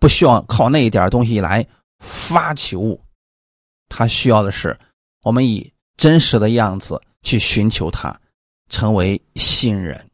[0.00, 1.66] 不需要靠那一点东西来
[1.98, 3.00] 发起物，
[3.88, 4.78] 他需要的是
[5.22, 8.20] 我们以真实的样子去寻求他，
[8.68, 10.10] 成为新人。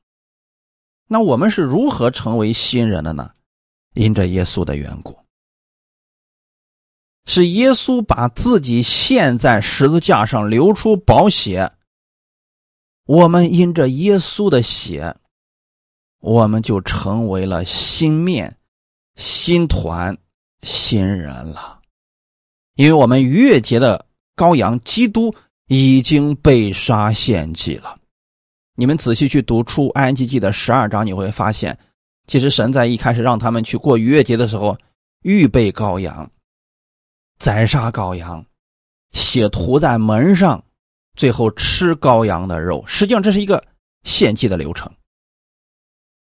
[1.08, 3.30] 那我们是如何成为新人的呢？
[3.94, 5.18] 因着耶稣的缘故。
[7.24, 11.70] 是耶稣把自己献在十字架上，流出宝血。
[13.04, 15.14] 我们因着耶稣的血，
[16.20, 18.56] 我们就成为了新面、
[19.16, 20.16] 新团、
[20.62, 21.80] 新人了。
[22.74, 25.34] 因为我们逾越节的羔羊基督
[25.68, 27.98] 已经被杀献祭了。
[28.74, 31.78] 你们仔细去读出安息记的十二章，你会发现，
[32.26, 34.76] 其实神在一开始让他们去过逾越节的时候，
[35.22, 36.30] 预备羔羊。
[37.38, 38.44] 宰杀羔羊，
[39.12, 40.64] 血涂在门上，
[41.14, 42.82] 最后吃羔羊的肉。
[42.86, 43.62] 实际上，这是一个
[44.04, 44.90] 献祭的流程。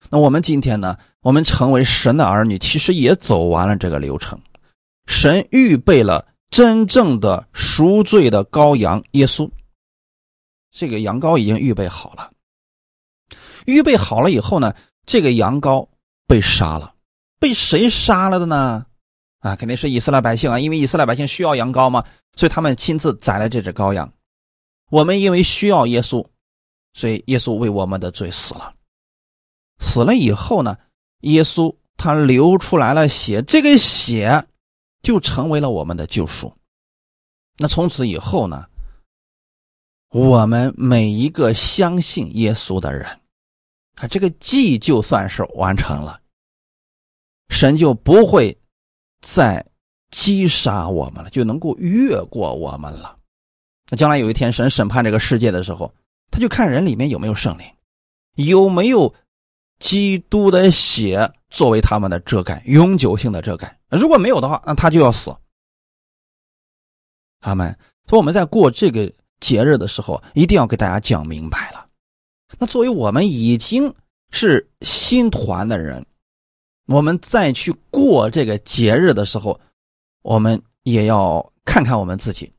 [0.10, 0.98] 那我们今天呢？
[1.22, 4.40] 我们成为神的儿女，其实也走完了这个流程。
[5.06, 9.50] 神预备了真正的赎罪的羔羊耶稣，
[10.72, 12.32] 这个羊羔已经预备好了。
[13.66, 14.74] 预备好了以后呢，
[15.06, 15.90] 这个羊羔
[16.26, 16.96] 被杀了，
[17.40, 18.86] 被谁杀了的呢？
[19.40, 22.06] 啊，肯定是以色列百姓啊，因为以色列百姓需要羊羔嘛，
[22.38, 24.10] 所以他们亲自宰了这只羔羊。
[24.90, 26.26] 我们因为需要耶稣，
[26.94, 28.74] 所以耶稣为我们的罪死了。
[29.80, 30.78] 死了以后呢，
[31.22, 34.48] 耶稣他流出来了血，这个血
[35.02, 36.54] 就成为了我们的救赎。
[37.58, 38.66] 那从此以后呢，
[40.10, 43.20] 我们每一个相信耶稣的人，
[43.96, 46.22] 啊，这个祭就算是完成了，
[47.50, 48.58] 神就不会。
[49.20, 49.66] 再
[50.12, 53.18] 击杀我们了，就能够越过我们了。
[53.90, 55.92] 那将来有一天神审判这个世界的时候，
[56.30, 57.66] 他就看人里面有没有圣灵，
[58.36, 59.16] 有没有
[59.80, 63.80] 基督的血作为他们的遮盖，永久性的遮盖。
[63.90, 65.36] 如果没有的话，那他就要死。
[67.42, 67.78] 阿门。
[68.08, 71.88] 所以我们在过这个节日的时候，一定要给大家讲明白了。
[72.58, 73.94] 那作为我们已经
[74.32, 76.06] 是新团的人。
[76.88, 79.60] 我们再去过这个节日的时候，
[80.22, 82.54] 我们也要看看我们自己，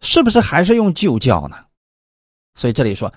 [0.00, 1.56] 是不是还是用旧教呢？
[2.54, 3.12] 所以这里说，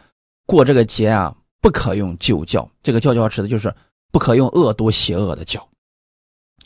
[0.47, 1.36] 过这个节啊，
[1.66, 2.70] 不可用旧教。
[2.84, 3.74] 这个教教指的就是
[4.11, 5.68] 不可用恶毒邪恶的教。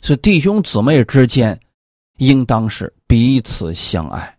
[0.02, 1.58] 是弟兄姊妹之间，
[2.18, 4.38] 应当是彼此相爱，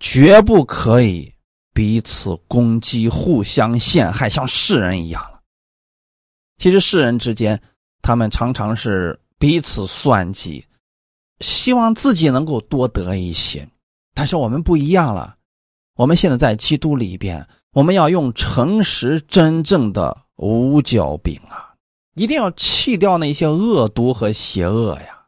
[0.00, 1.32] 绝不可以
[1.72, 5.40] 彼此攻击、互相陷害，像世人一样了。
[6.58, 7.58] 其实世人之间。
[8.02, 10.62] 他们常常是彼此算计，
[11.38, 13.66] 希望自己能够多得一些。
[14.12, 15.36] 但是我们不一样了，
[15.94, 21.74] 我们现在在基督里边，我们要用诚实真正的五角饼啊，
[22.14, 25.26] 一定要弃掉那些恶毒和邪恶呀。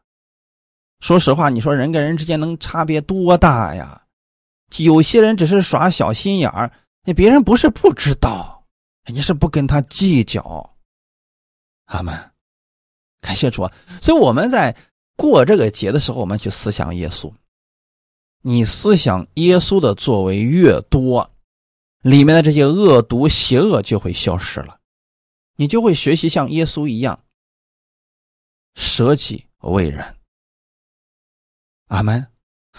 [0.99, 4.03] 说实话，你说人跟人之间能差别多大呀？
[4.77, 6.71] 有些人只是耍小心眼儿，
[7.03, 8.65] 那别人不是不知道，
[9.05, 10.75] 人家是不跟他计较。
[11.85, 12.31] 阿门，
[13.21, 13.71] 感谢主啊！
[14.01, 14.75] 所以我们在
[15.15, 17.31] 过这个节的时候，我们去思想耶稣。
[18.41, 21.31] 你思想耶稣的作为越多，
[22.05, 24.77] 里面的这些恶毒邪恶就会消失了，
[25.55, 27.19] 你就会学习像耶稣一样
[28.75, 30.15] 舍己为人。
[31.87, 32.27] 阿门。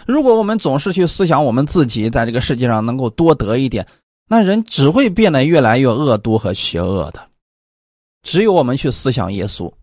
[0.07, 3.85] 如果我们总是去思想我们自己在这个世界上能够多得一点，
[4.29, 7.29] 那人只会变得越来越恶毒和邪恶的。
[8.23, 9.75] 只有我们去思想耶稣，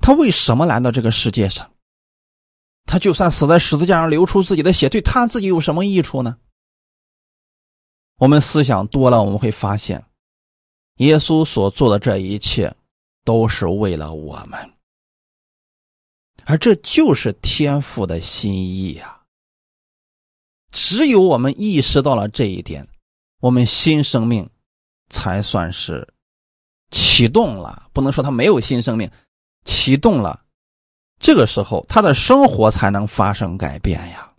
[0.00, 1.70] 他为什么来到这个世界上？
[2.84, 6.36] 他就算死在十字架上流出自己的血，对他自己有什么益处呢？
[8.18, 10.04] 我们思想多了，我们会发现，
[10.96, 12.74] 耶稣所做的这一切，
[13.24, 14.72] 都是为了我们。
[16.44, 19.22] 而这就是天父的心意呀！
[20.70, 22.86] 只有我们意识到了这一点，
[23.40, 24.48] 我们新生命
[25.10, 26.06] 才算是
[26.90, 27.88] 启动了。
[27.92, 29.10] 不能说他没有新生命，
[29.64, 30.44] 启动了，
[31.18, 34.32] 这个时候他的生活才能发生改变呀。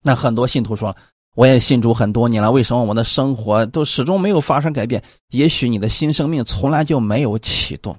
[0.00, 0.96] 那很多信徒说
[1.34, 5.02] ：“我也信主很多年了，为什么我的生活都始终没有发生改变？”
[5.32, 7.98] 也许你的新生命从来就没有启动。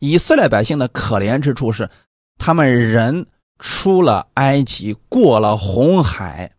[0.00, 1.88] 以色列百姓的可怜之处是，
[2.38, 3.24] 他们人
[3.60, 6.50] 出了埃及，过了红海，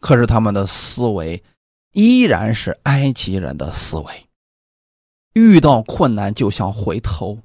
[0.00, 1.42] 可是他们的思维
[1.92, 4.04] 依然是埃及人的思维。
[5.32, 7.38] 遇到困难就想回头，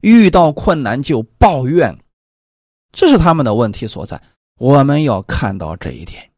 [0.00, 1.98] 遇到困难就抱怨，
[2.92, 4.20] 这是他们的问题所在。
[4.58, 6.31] 我们要看到这一点。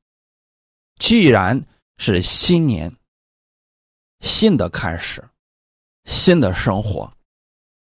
[0.98, 1.60] 既然
[1.98, 2.94] 是新年，
[4.20, 5.22] 新的开始，
[6.04, 7.12] 新的生活。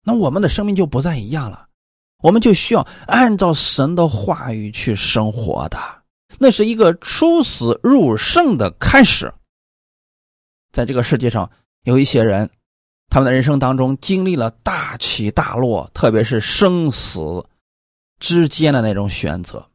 [0.03, 1.67] 那我们的生命就不再一样了，
[2.19, 5.77] 我们就需要按照神的话语去生活的，
[6.39, 9.33] 那是一个出死入生的开始。
[10.71, 11.49] 在这个世界上，
[11.83, 12.49] 有一些人，
[13.09, 17.45] 他们的人生当中经历了大起大落，特别是生死
[18.19, 19.69] 之间的那种选择。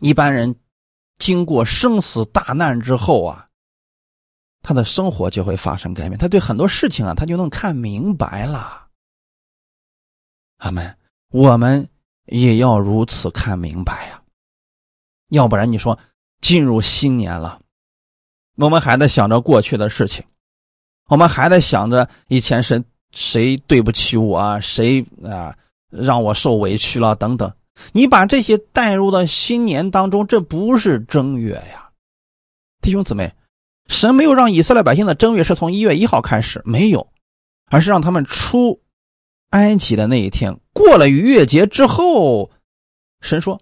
[0.00, 0.54] 一般人
[1.18, 3.48] 经过生死大难之后啊，
[4.62, 8.88] 他的生活就会发生改变，他对很多事情啊，他就能看明白了。
[10.58, 10.96] 阿们，
[11.30, 11.88] 我们
[12.26, 14.22] 也要如此看明白呀，
[15.30, 15.98] 要不然你说
[16.40, 17.60] 进入新年了，
[18.56, 20.24] 我们还在想着过去的事情，
[21.06, 25.56] 我们还在想着以前是谁对不起我啊，谁啊
[25.88, 27.52] 让我受委屈了等等。
[27.92, 31.90] 你把这些带入到新年当中，这不是正月呀，
[32.80, 33.34] 弟兄姊妹，
[33.86, 37.12] 神没有让以色列百姓的正月是从一月一号开始，没有，
[37.66, 38.80] 而是让他们出。
[39.50, 42.50] 埃及的那一天过了逾越节之后，
[43.20, 43.60] 神说：“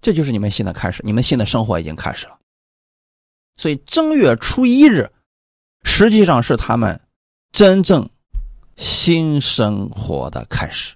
[0.00, 2.38] 这就是你们新的开始，你们新的生活已经开始了。”
[3.58, 5.10] 所以正月初一日，
[5.82, 7.00] 实际上是他们
[7.50, 8.08] 真正
[8.76, 10.94] 新生活的开始。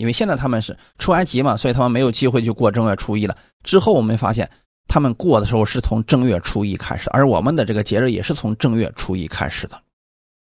[0.00, 3.36] 因为现在他们是出埃及嘛，所以他们没有机会去过正月初一了。
[3.62, 4.50] 之后我们发现，
[4.88, 9.80] 他们过的时候是从正月初一开始，而我们的这个节日也是从正月初一开始的。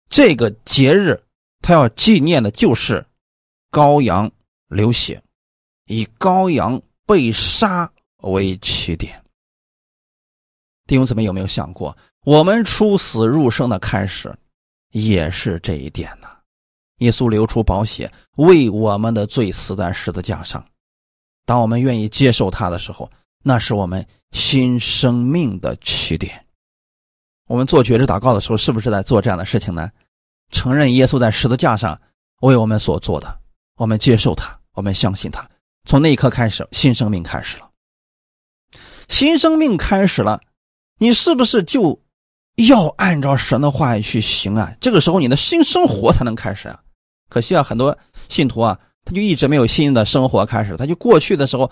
[0.09, 1.21] 这个节日。
[1.65, 3.05] 他要纪念的就是
[3.71, 4.29] 羔羊
[4.67, 5.23] 流血，
[5.85, 9.23] 以羔羊被杀为起点。
[10.85, 14.37] 弟兄姊妹有没有想过，我们出死入生的开始
[14.91, 16.27] 也是这一点呢？
[16.99, 20.63] 耶稣流出宝血，为我们的罪死在十字架上。
[21.45, 23.09] 当我们愿意接受他的时候，
[23.43, 26.45] 那是我们新生命的起点。
[27.47, 29.89] 我们做觉知祷告的时候，是不是在做这样的事情呢？
[30.51, 31.99] 承认耶稣在十字架上
[32.41, 33.39] 为我们所做的，
[33.75, 35.49] 我们接受他，我们相信他。
[35.85, 37.69] 从那一刻开始，新生命开始了。
[39.09, 40.39] 新生命开始了，
[40.99, 41.99] 你是不是就
[42.55, 44.73] 要按照神的话语去行啊？
[44.79, 46.82] 这个时候，你的新生活才能开始啊。
[47.33, 47.97] 可惜啊，很多
[48.29, 51.71] 信徒啊，他就一直没有新的生活开始，他就过去的时候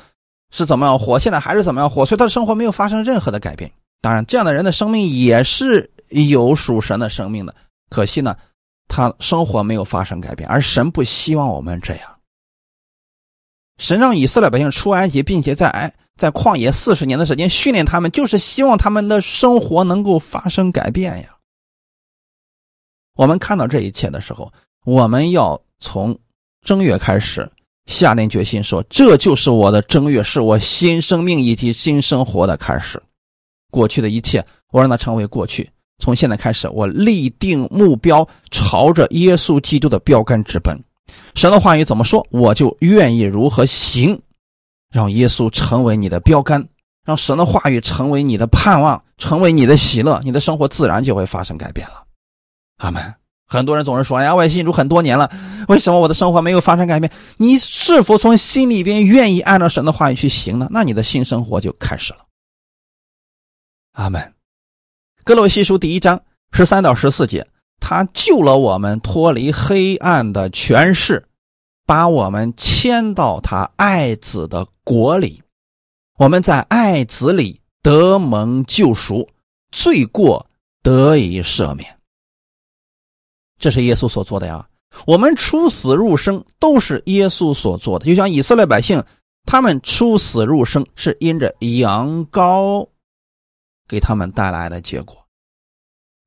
[0.49, 3.72] 是怎么样活，现在还是怎么样活，所以他的生活没有发生任何的改变。
[4.01, 7.53] 当然，这样的人的生命也是有属神的生命的，
[7.89, 8.36] 可惜呢。
[8.93, 12.20] 他生活没有发生改变，而神不希望我们这样。
[13.78, 21.38] 神让以色列百姓出埃及，并且在埃在旷野四十年的时间训练他们，就是希望他们的生活能够发生改变呀。
[23.16, 24.51] 我们看到这一切的时候，
[24.86, 26.18] 我们要从
[26.66, 27.48] 正月开始
[27.86, 33.02] 下定决心说：“这就是我的正月，是我新生命以及新生活的开始。
[33.70, 35.70] 过去的一切，我让它成为过去。
[36.00, 40.76] 从现在开始，我立定目标，朝着耶稣基督的标杆直奔。
[41.36, 44.20] 神的话语怎么说，我就愿意如何行。
[44.92, 46.68] 让耶稣成为你的标杆，
[47.06, 52.04] 让神的话语成为你的盼望，成为你的喜乐，你的生活自然就会发生改变了。
[52.78, 53.02] 阿门。”
[53.52, 55.30] 很多人总是说：“哎呀，我也信主很多年了，
[55.68, 60.70] 为什么我的生活没有发生改变？”你是否从心里边愿意按照神的话语去行呢？
[60.72, 62.20] 那你的新生活就开始了。
[63.91, 64.34] 阿门。
[65.26, 66.22] 哥罗西书第一章
[66.54, 67.45] 十三到十四节，
[67.82, 71.28] 他救了我们脱离黑暗的权势，
[71.86, 75.43] 把我们迁到他爱子的国里。
[76.18, 79.28] 我们在爱子里得蒙救赎，
[79.72, 80.47] 罪过
[80.82, 81.97] 得以赦免。
[83.62, 84.68] 这是耶稣所做的呀！
[85.05, 89.01] 我们出死入生都是耶稣所做的，就像以色列百姓，
[89.45, 92.89] 他们出死入生是因着羊羔
[93.88, 95.16] 给他们带来的结果。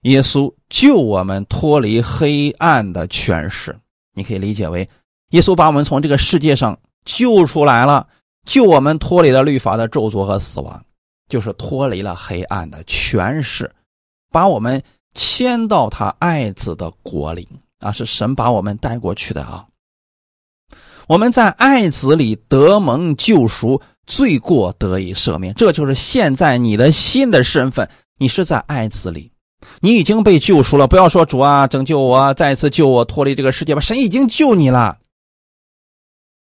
[0.02, 3.76] 耶稣救我们脱离黑暗的权势，
[4.14, 4.88] 你可以理解为，
[5.30, 8.06] 耶稣把我们从这个世界上救出来了，
[8.46, 10.80] 救我们脱离了律法的咒诅和死亡，
[11.28, 13.68] 就是脱离了黑暗的权势，
[14.30, 14.80] 把我们。
[15.14, 17.48] 迁到他爱子的国里
[17.78, 19.64] 啊，是神把我们带过去的啊。
[21.06, 27.88] 我们在爱子里得蒙救赎，罪过得以赦免，这就是现在你的新的身份。
[28.16, 29.30] 你是在爱子里，
[29.80, 30.86] 你已经被救赎了。
[30.86, 33.80] 不要说主啊，拯救我，再次救我脱离这个世界吧。
[33.80, 34.98] 神已经救你了，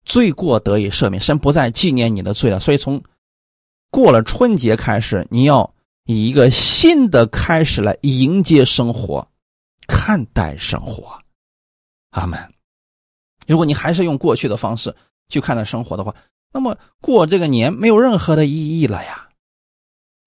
[0.04, 2.58] 罪过得以赦免，神不再纪念你的罪了。
[2.58, 3.02] 所以从
[3.90, 5.72] 过了春节开始，你要。
[6.06, 9.28] 以一个新的开始来迎接生活，
[9.88, 11.20] 看待生活，
[12.10, 12.38] 阿门。
[13.46, 14.94] 如果你还是用过去的方式
[15.28, 16.14] 去看待生活的话，
[16.52, 19.28] 那么过这个年没有任何的意义了呀。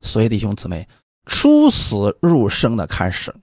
[0.02, 0.86] 所以弟兄姊妹，
[1.26, 3.34] 出死入生的开始，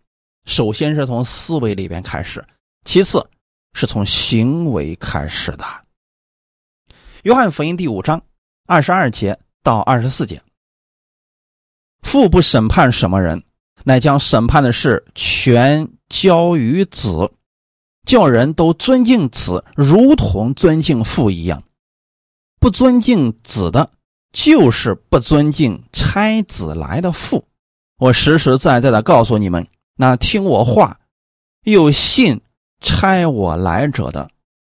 [0.45, 2.47] 首先是从思维里边开始，
[2.85, 3.27] 其次
[3.73, 5.65] 是从行为开始的。
[7.23, 8.23] 约翰福音第五章
[8.67, 10.41] 二十二节到二十四节。
[12.03, 13.43] 父不审判什么人，
[13.85, 17.33] 乃将审判的事全交于子，
[18.07, 21.63] 叫人都尊敬子，如同尊敬父一样。
[22.59, 23.91] 不尊敬子的，
[24.33, 27.47] 就是不尊敬差子来的父。
[27.99, 30.99] 我实实在在的告诉你们，那听我话，
[31.65, 32.41] 又信
[32.81, 34.31] 差我来者的，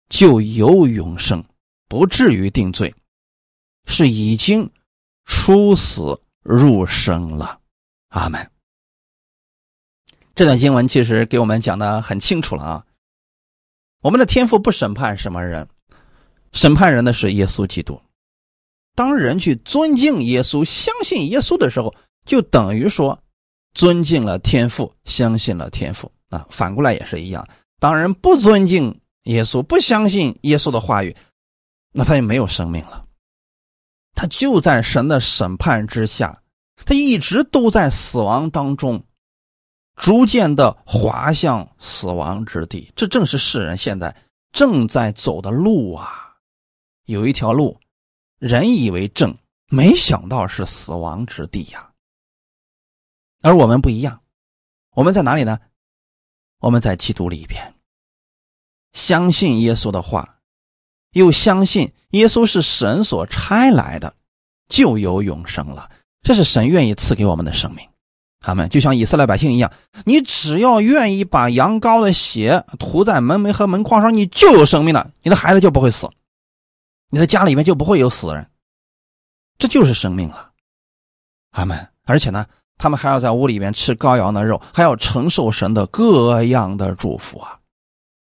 [0.09, 1.43] 就有永生，
[1.87, 2.93] 不至于定罪，
[3.85, 4.69] 是已经
[5.25, 6.19] 出死。
[6.49, 7.59] 入生了，
[8.07, 8.49] 阿门。
[10.33, 12.85] 这段经文其实给我们讲的很清楚了啊。
[14.01, 15.69] 我们的天父不审判什么人，
[16.51, 18.01] 审判人的是耶稣基督。
[18.95, 21.93] 当人去尊敬耶稣、相信耶稣的时候，
[22.25, 23.21] 就等于说
[23.75, 26.47] 尊敬了天父，相信了天父啊。
[26.49, 27.47] 反过来也是一样，
[27.79, 31.15] 当人不尊敬耶稣、不相信耶稣的话语，
[31.91, 33.05] 那他就没有生命了。
[34.13, 36.41] 他就在神的审判之下，
[36.85, 39.03] 他一直都在死亡当中，
[39.95, 42.91] 逐渐的滑向死亡之地。
[42.95, 44.15] 这正是世人现在
[44.51, 46.35] 正在走的路啊！
[47.05, 47.79] 有一条路，
[48.37, 49.37] 人以为正，
[49.67, 51.91] 没想到是死亡之地呀。
[53.41, 54.21] 而我们不一样，
[54.91, 55.59] 我们在哪里呢？
[56.59, 57.73] 我们在基督里边，
[58.91, 60.38] 相信耶稣的话。
[61.13, 64.13] 又相信耶稣是神所差来的，
[64.67, 65.89] 就有永生了。
[66.21, 67.87] 这是神愿意赐给我们的生命。
[68.41, 69.71] 他们就像以色列百姓一样，
[70.05, 75.11] 你只要愿意把羊羔的血涂在门楣和门框上，你就有生命了。
[75.23, 76.09] 你的孩子就不会死，
[77.09, 78.49] 你的家里面就不会有死人。
[79.57, 80.51] 这就是生命了。
[81.51, 82.45] 他们，而且呢，
[82.77, 87.59] 他们还要在屋里面吃羔羊的肉，还要承受神的各样的祝福啊！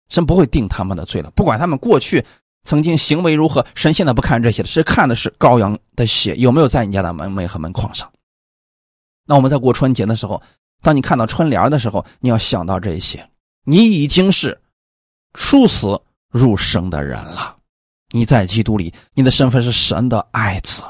[0.08, 2.24] 神不会定他们的罪了，不管他们过去。
[2.68, 3.64] 曾经行为如何？
[3.74, 8.12] 神现在不看这些的，是看的是羔羊的血有没有在你家的门楣和门框上。
[9.24, 10.42] 那我们在过春节的时候，
[10.82, 13.26] 当你看到春联的时候，你要想到这些，
[13.64, 14.60] 你已经是
[15.32, 15.98] 出死
[16.30, 17.56] 入生的人了。
[18.10, 20.82] 你在基督里，你的身份是神的爱子。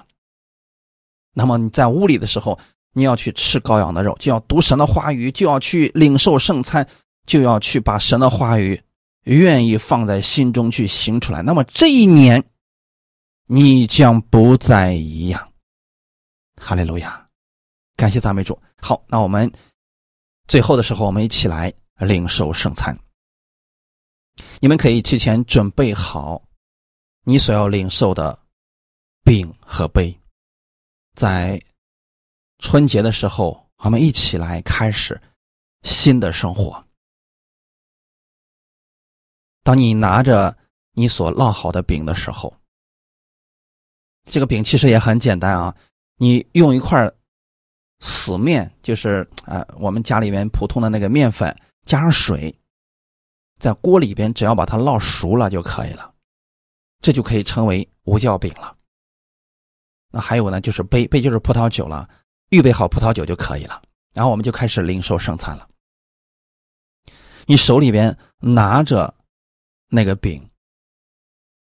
[1.33, 2.59] 那么你在屋里的时候，
[2.93, 6.85] 你要去吃羔羊的肉，就要读神的话语，就要去领受圣餐，
[7.25, 8.83] 就要去把神的话语。
[9.37, 12.43] 愿意放在心中去行出来，那么这一年，
[13.47, 15.53] 你将不再一样。
[16.57, 17.29] 哈利路亚，
[17.97, 18.61] 感谢赞美主。
[18.81, 19.51] 好，那我们
[20.47, 22.99] 最后的时候，我们一起来领受圣餐。
[24.61, 26.43] 你们可以提前准备好
[27.25, 28.39] 你所要领受的
[29.25, 30.17] 饼和杯。
[31.15, 31.61] 在
[32.61, 35.21] 春节的时候，我们一起来开始
[35.83, 36.85] 新的生活。
[39.69, 40.57] 当你拿着
[40.95, 42.57] 你所烙好的饼的时候，
[44.25, 45.77] 这个饼其实也很简单啊，
[46.17, 47.13] 你用一块
[48.01, 51.55] 死面，就是呃，我们家里面普通的那个面粉，
[51.85, 52.59] 加上水，
[53.59, 56.15] 在锅里边，只要把它烙熟了就可以了，
[57.03, 58.75] 这就可以称为无酵饼了。
[60.11, 62.09] 那还有呢，就是杯杯就是葡萄酒了，
[62.49, 63.83] 预备好葡萄酒就可以了。
[64.15, 65.69] 然后我们就开始零售圣餐了。
[67.45, 69.15] 你手里边拿着。
[69.91, 70.47] 那个饼，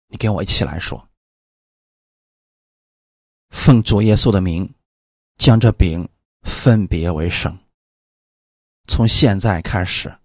[0.07, 1.09] 你跟我一起来说
[3.49, 4.71] ：“奉主耶稣的名，
[5.37, 6.07] 将这饼
[6.43, 7.57] 分别为圣。
[8.87, 10.15] 从现在开始，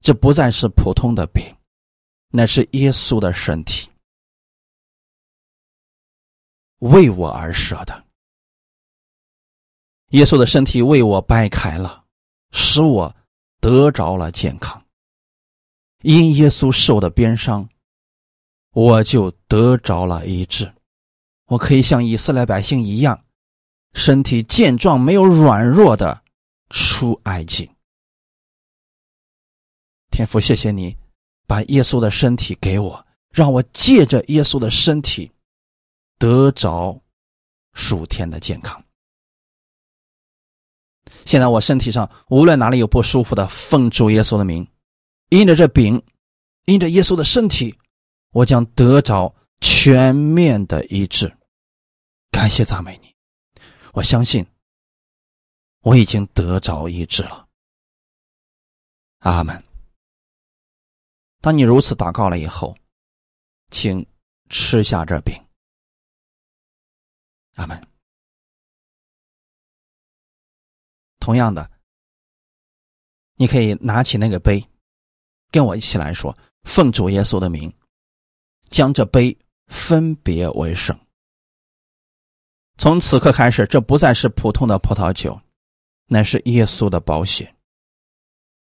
[0.00, 1.44] 这不再是普通的饼，
[2.28, 3.90] 乃是耶稣的身体，
[6.78, 8.06] 为我而设的。
[10.12, 12.02] 耶稣的身体为我掰开了，
[12.52, 13.14] 使我
[13.60, 14.79] 得着了健康。”
[16.02, 17.68] 因耶稣受的鞭伤，
[18.72, 20.72] 我就得着了医治。
[21.46, 23.24] 我可以像以色列百姓一样，
[23.92, 26.22] 身体健壮、没有软弱的
[26.70, 27.70] 出埃及。
[30.10, 30.96] 天父，谢谢你
[31.46, 35.30] 把耶稣的身体给我，让我借着耶稣的身体
[36.18, 37.00] 得着
[37.74, 38.82] 数天的健康。
[41.24, 44.66] 现在我身体上无论哪里有不舒服的，奉主耶稣的名。
[45.30, 46.04] 因着这饼，
[46.66, 47.78] 因着耶稣的身体，
[48.30, 51.34] 我将得着全面的医治。
[52.32, 53.14] 感谢赞美你，
[53.92, 54.44] 我相信
[55.80, 57.48] 我已经得着医治了。
[59.18, 59.62] 阿门。
[61.40, 62.76] 当你如此祷告了以后，
[63.70, 64.04] 请
[64.48, 65.34] 吃下这饼。
[67.54, 67.80] 阿门。
[71.20, 71.70] 同样的，
[73.34, 74.66] 你可以拿起那个杯。
[75.50, 77.72] 跟我一起来说，奉主耶稣的名，
[78.68, 79.36] 将这杯
[79.66, 80.98] 分别为圣。
[82.78, 85.38] 从此刻开始，这不再是普通的葡萄酒，
[86.06, 87.54] 乃是耶稣的宝血，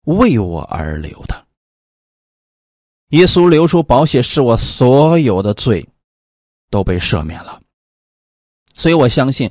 [0.05, 1.47] 为我而流的。
[3.09, 5.89] 耶稣流出宝血，使我所有的罪
[6.70, 7.61] 都被赦免了。
[8.74, 9.51] 所以我相信，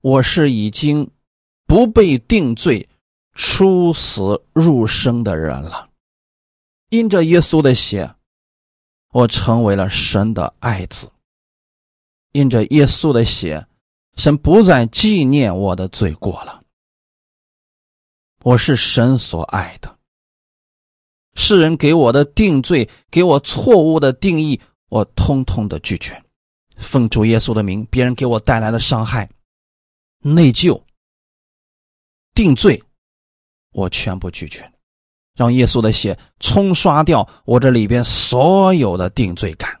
[0.00, 1.08] 我是已经
[1.66, 2.88] 不被定罪、
[3.34, 5.87] 出死入生的人了。
[6.90, 8.14] 因着耶稣的血，
[9.10, 11.10] 我成为了神的爱子。
[12.32, 13.66] 因着耶稣的血，
[14.16, 16.64] 神不再纪念我的罪过了。
[18.42, 19.98] 我是神所爱的。
[21.34, 26.24] 世人给我的定罪，给我错误的定义，我通通的拒绝。
[26.78, 29.28] 奉主耶稣的名，别人给我带来的伤害、
[30.20, 30.82] 内疚、
[32.34, 32.82] 定罪，
[33.72, 34.72] 我全部拒绝。
[35.38, 39.78] 让耶稣的血冲刷掉我这里边所有的定罪感。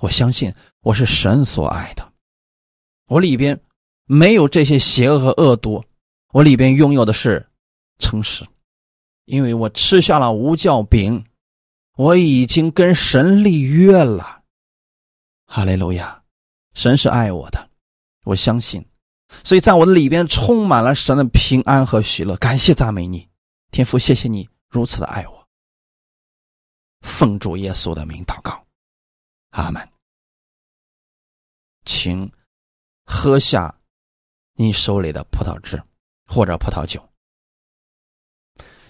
[0.00, 0.52] 我相信
[0.82, 2.12] 我是神所爱的，
[3.06, 3.58] 我里边
[4.04, 5.82] 没有这些邪恶和恶毒，
[6.34, 7.48] 我里边拥有的是
[7.98, 8.44] 诚实，
[9.24, 11.24] 因为我吃下了无酵饼，
[11.96, 14.42] 我已经跟神立约了。
[15.46, 16.22] 哈利路亚，
[16.74, 17.70] 神是爱我的，
[18.24, 18.84] 我相信，
[19.42, 22.36] 所以在我的里边充满了神的平安和喜乐。
[22.36, 23.29] 感谢赞美你。
[23.70, 25.48] 天父，谢谢你如此的爱我。
[27.02, 28.66] 奉主耶稣的名祷告，
[29.50, 29.88] 阿门。
[31.84, 32.30] 请
[33.04, 33.72] 喝下
[34.54, 35.80] 你手里的葡萄汁
[36.26, 37.00] 或者葡萄酒。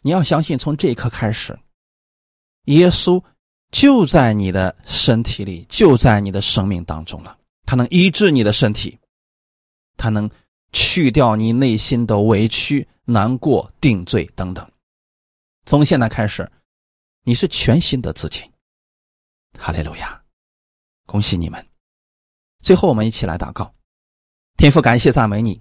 [0.01, 1.59] 你要相信，从这一刻开始，
[2.65, 3.23] 耶稣
[3.71, 7.39] 就在你的身体里，就在你的生命当中了。
[7.67, 8.99] 他能医治你的身体，
[9.99, 10.29] 他能
[10.73, 12.89] 去掉你内心的委屈。
[13.07, 14.70] 难过、定罪等等，
[15.67, 16.51] 从现在开始，
[17.25, 18.43] 你是全新的自己。
[19.59, 20.23] 哈利路亚，
[21.07, 21.65] 恭喜你们！
[22.63, 23.75] 最后，我们一起来祷告：
[24.57, 25.61] 天父，感谢赞美你，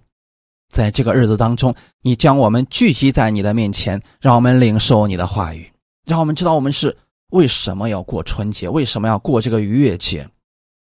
[0.70, 5.72] 在这个日子当中，你将我们聚集在你的面前，让我们领受你的话语，
[6.06, 6.98] 让我们知道我们是
[7.30, 10.30] 为什么要过春节，为什么要过这个逾越节，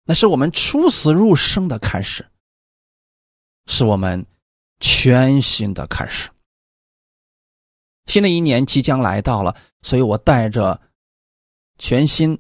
[0.05, 2.27] 那是我们出死入生的开始，
[3.66, 4.25] 是我们
[4.81, 6.31] 全新的开始。
[8.09, 10.81] 新的一年即将来到了，所以我带着
[11.79, 12.37] 全新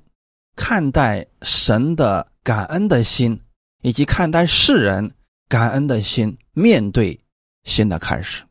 [0.56, 3.40] 看待神的感恩的心，
[3.82, 5.14] 以及看待世人
[5.46, 7.20] 感恩的心，面对
[7.62, 8.44] 新的开始。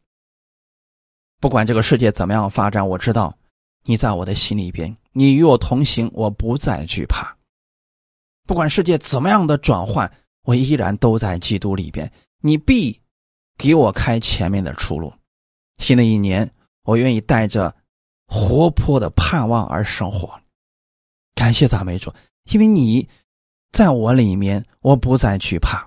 [1.39, 3.38] 不管这个世界怎么样发展，我知道
[3.84, 7.36] 你在我的心里边，你与我同行，我不再惧怕。
[8.45, 10.11] 不管世界怎么样的转换，
[10.43, 12.11] 我依然都在基督里边。
[12.41, 13.01] 你必
[13.57, 15.11] 给我开前面的出路。
[15.80, 16.49] 新的一年，
[16.88, 17.75] 我愿意带着
[18.27, 20.39] 活泼的盼望而生活。
[21.35, 22.13] 感谢赞美主，
[22.49, 23.05] 因为你
[23.73, 25.85] 在我里面，我不再惧怕。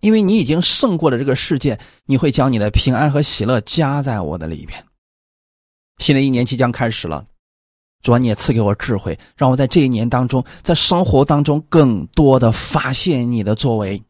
[0.00, 4.84] 因为你已经胜过了这个世界，你会将你的平安和喜乐加在我的里边。
[5.98, 7.24] 新的一年即将开始了，
[8.02, 14.02] 主啊，你也赐给我智慧，让我在这一年当中，在生活当中更多的发现你的作为。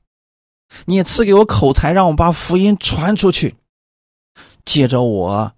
[0.86, 3.54] 你也赐给我口才，让我把福音传出去，
[4.64, 5.52] 借着我，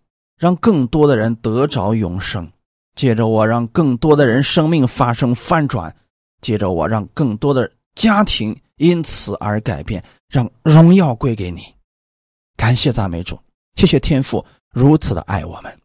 [0.44, 2.44] 让更多的人得着永生；
[2.96, 5.90] 借着我，让更多的人生命发生翻转；
[6.42, 10.04] 借着我，让更多的家庭因此而改变。
[10.28, 11.62] 让荣耀归给你，
[12.58, 13.38] 感谢赞美主，
[13.76, 15.80] 谢谢天父如此的爱我们，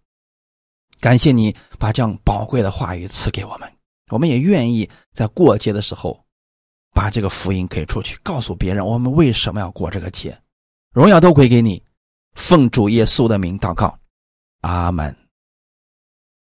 [1.00, 3.72] 感谢你把这样宝贵的话语赐给我们，
[4.12, 6.22] 我们也愿意在过节的时候，
[6.94, 10.38] 把这个福音给出去，告诉别人我们为什么要过这个节，
[10.92, 11.82] 荣耀都归给你，
[12.34, 13.98] 奉主耶稣的名祷告，
[14.62, 15.29] 阿门。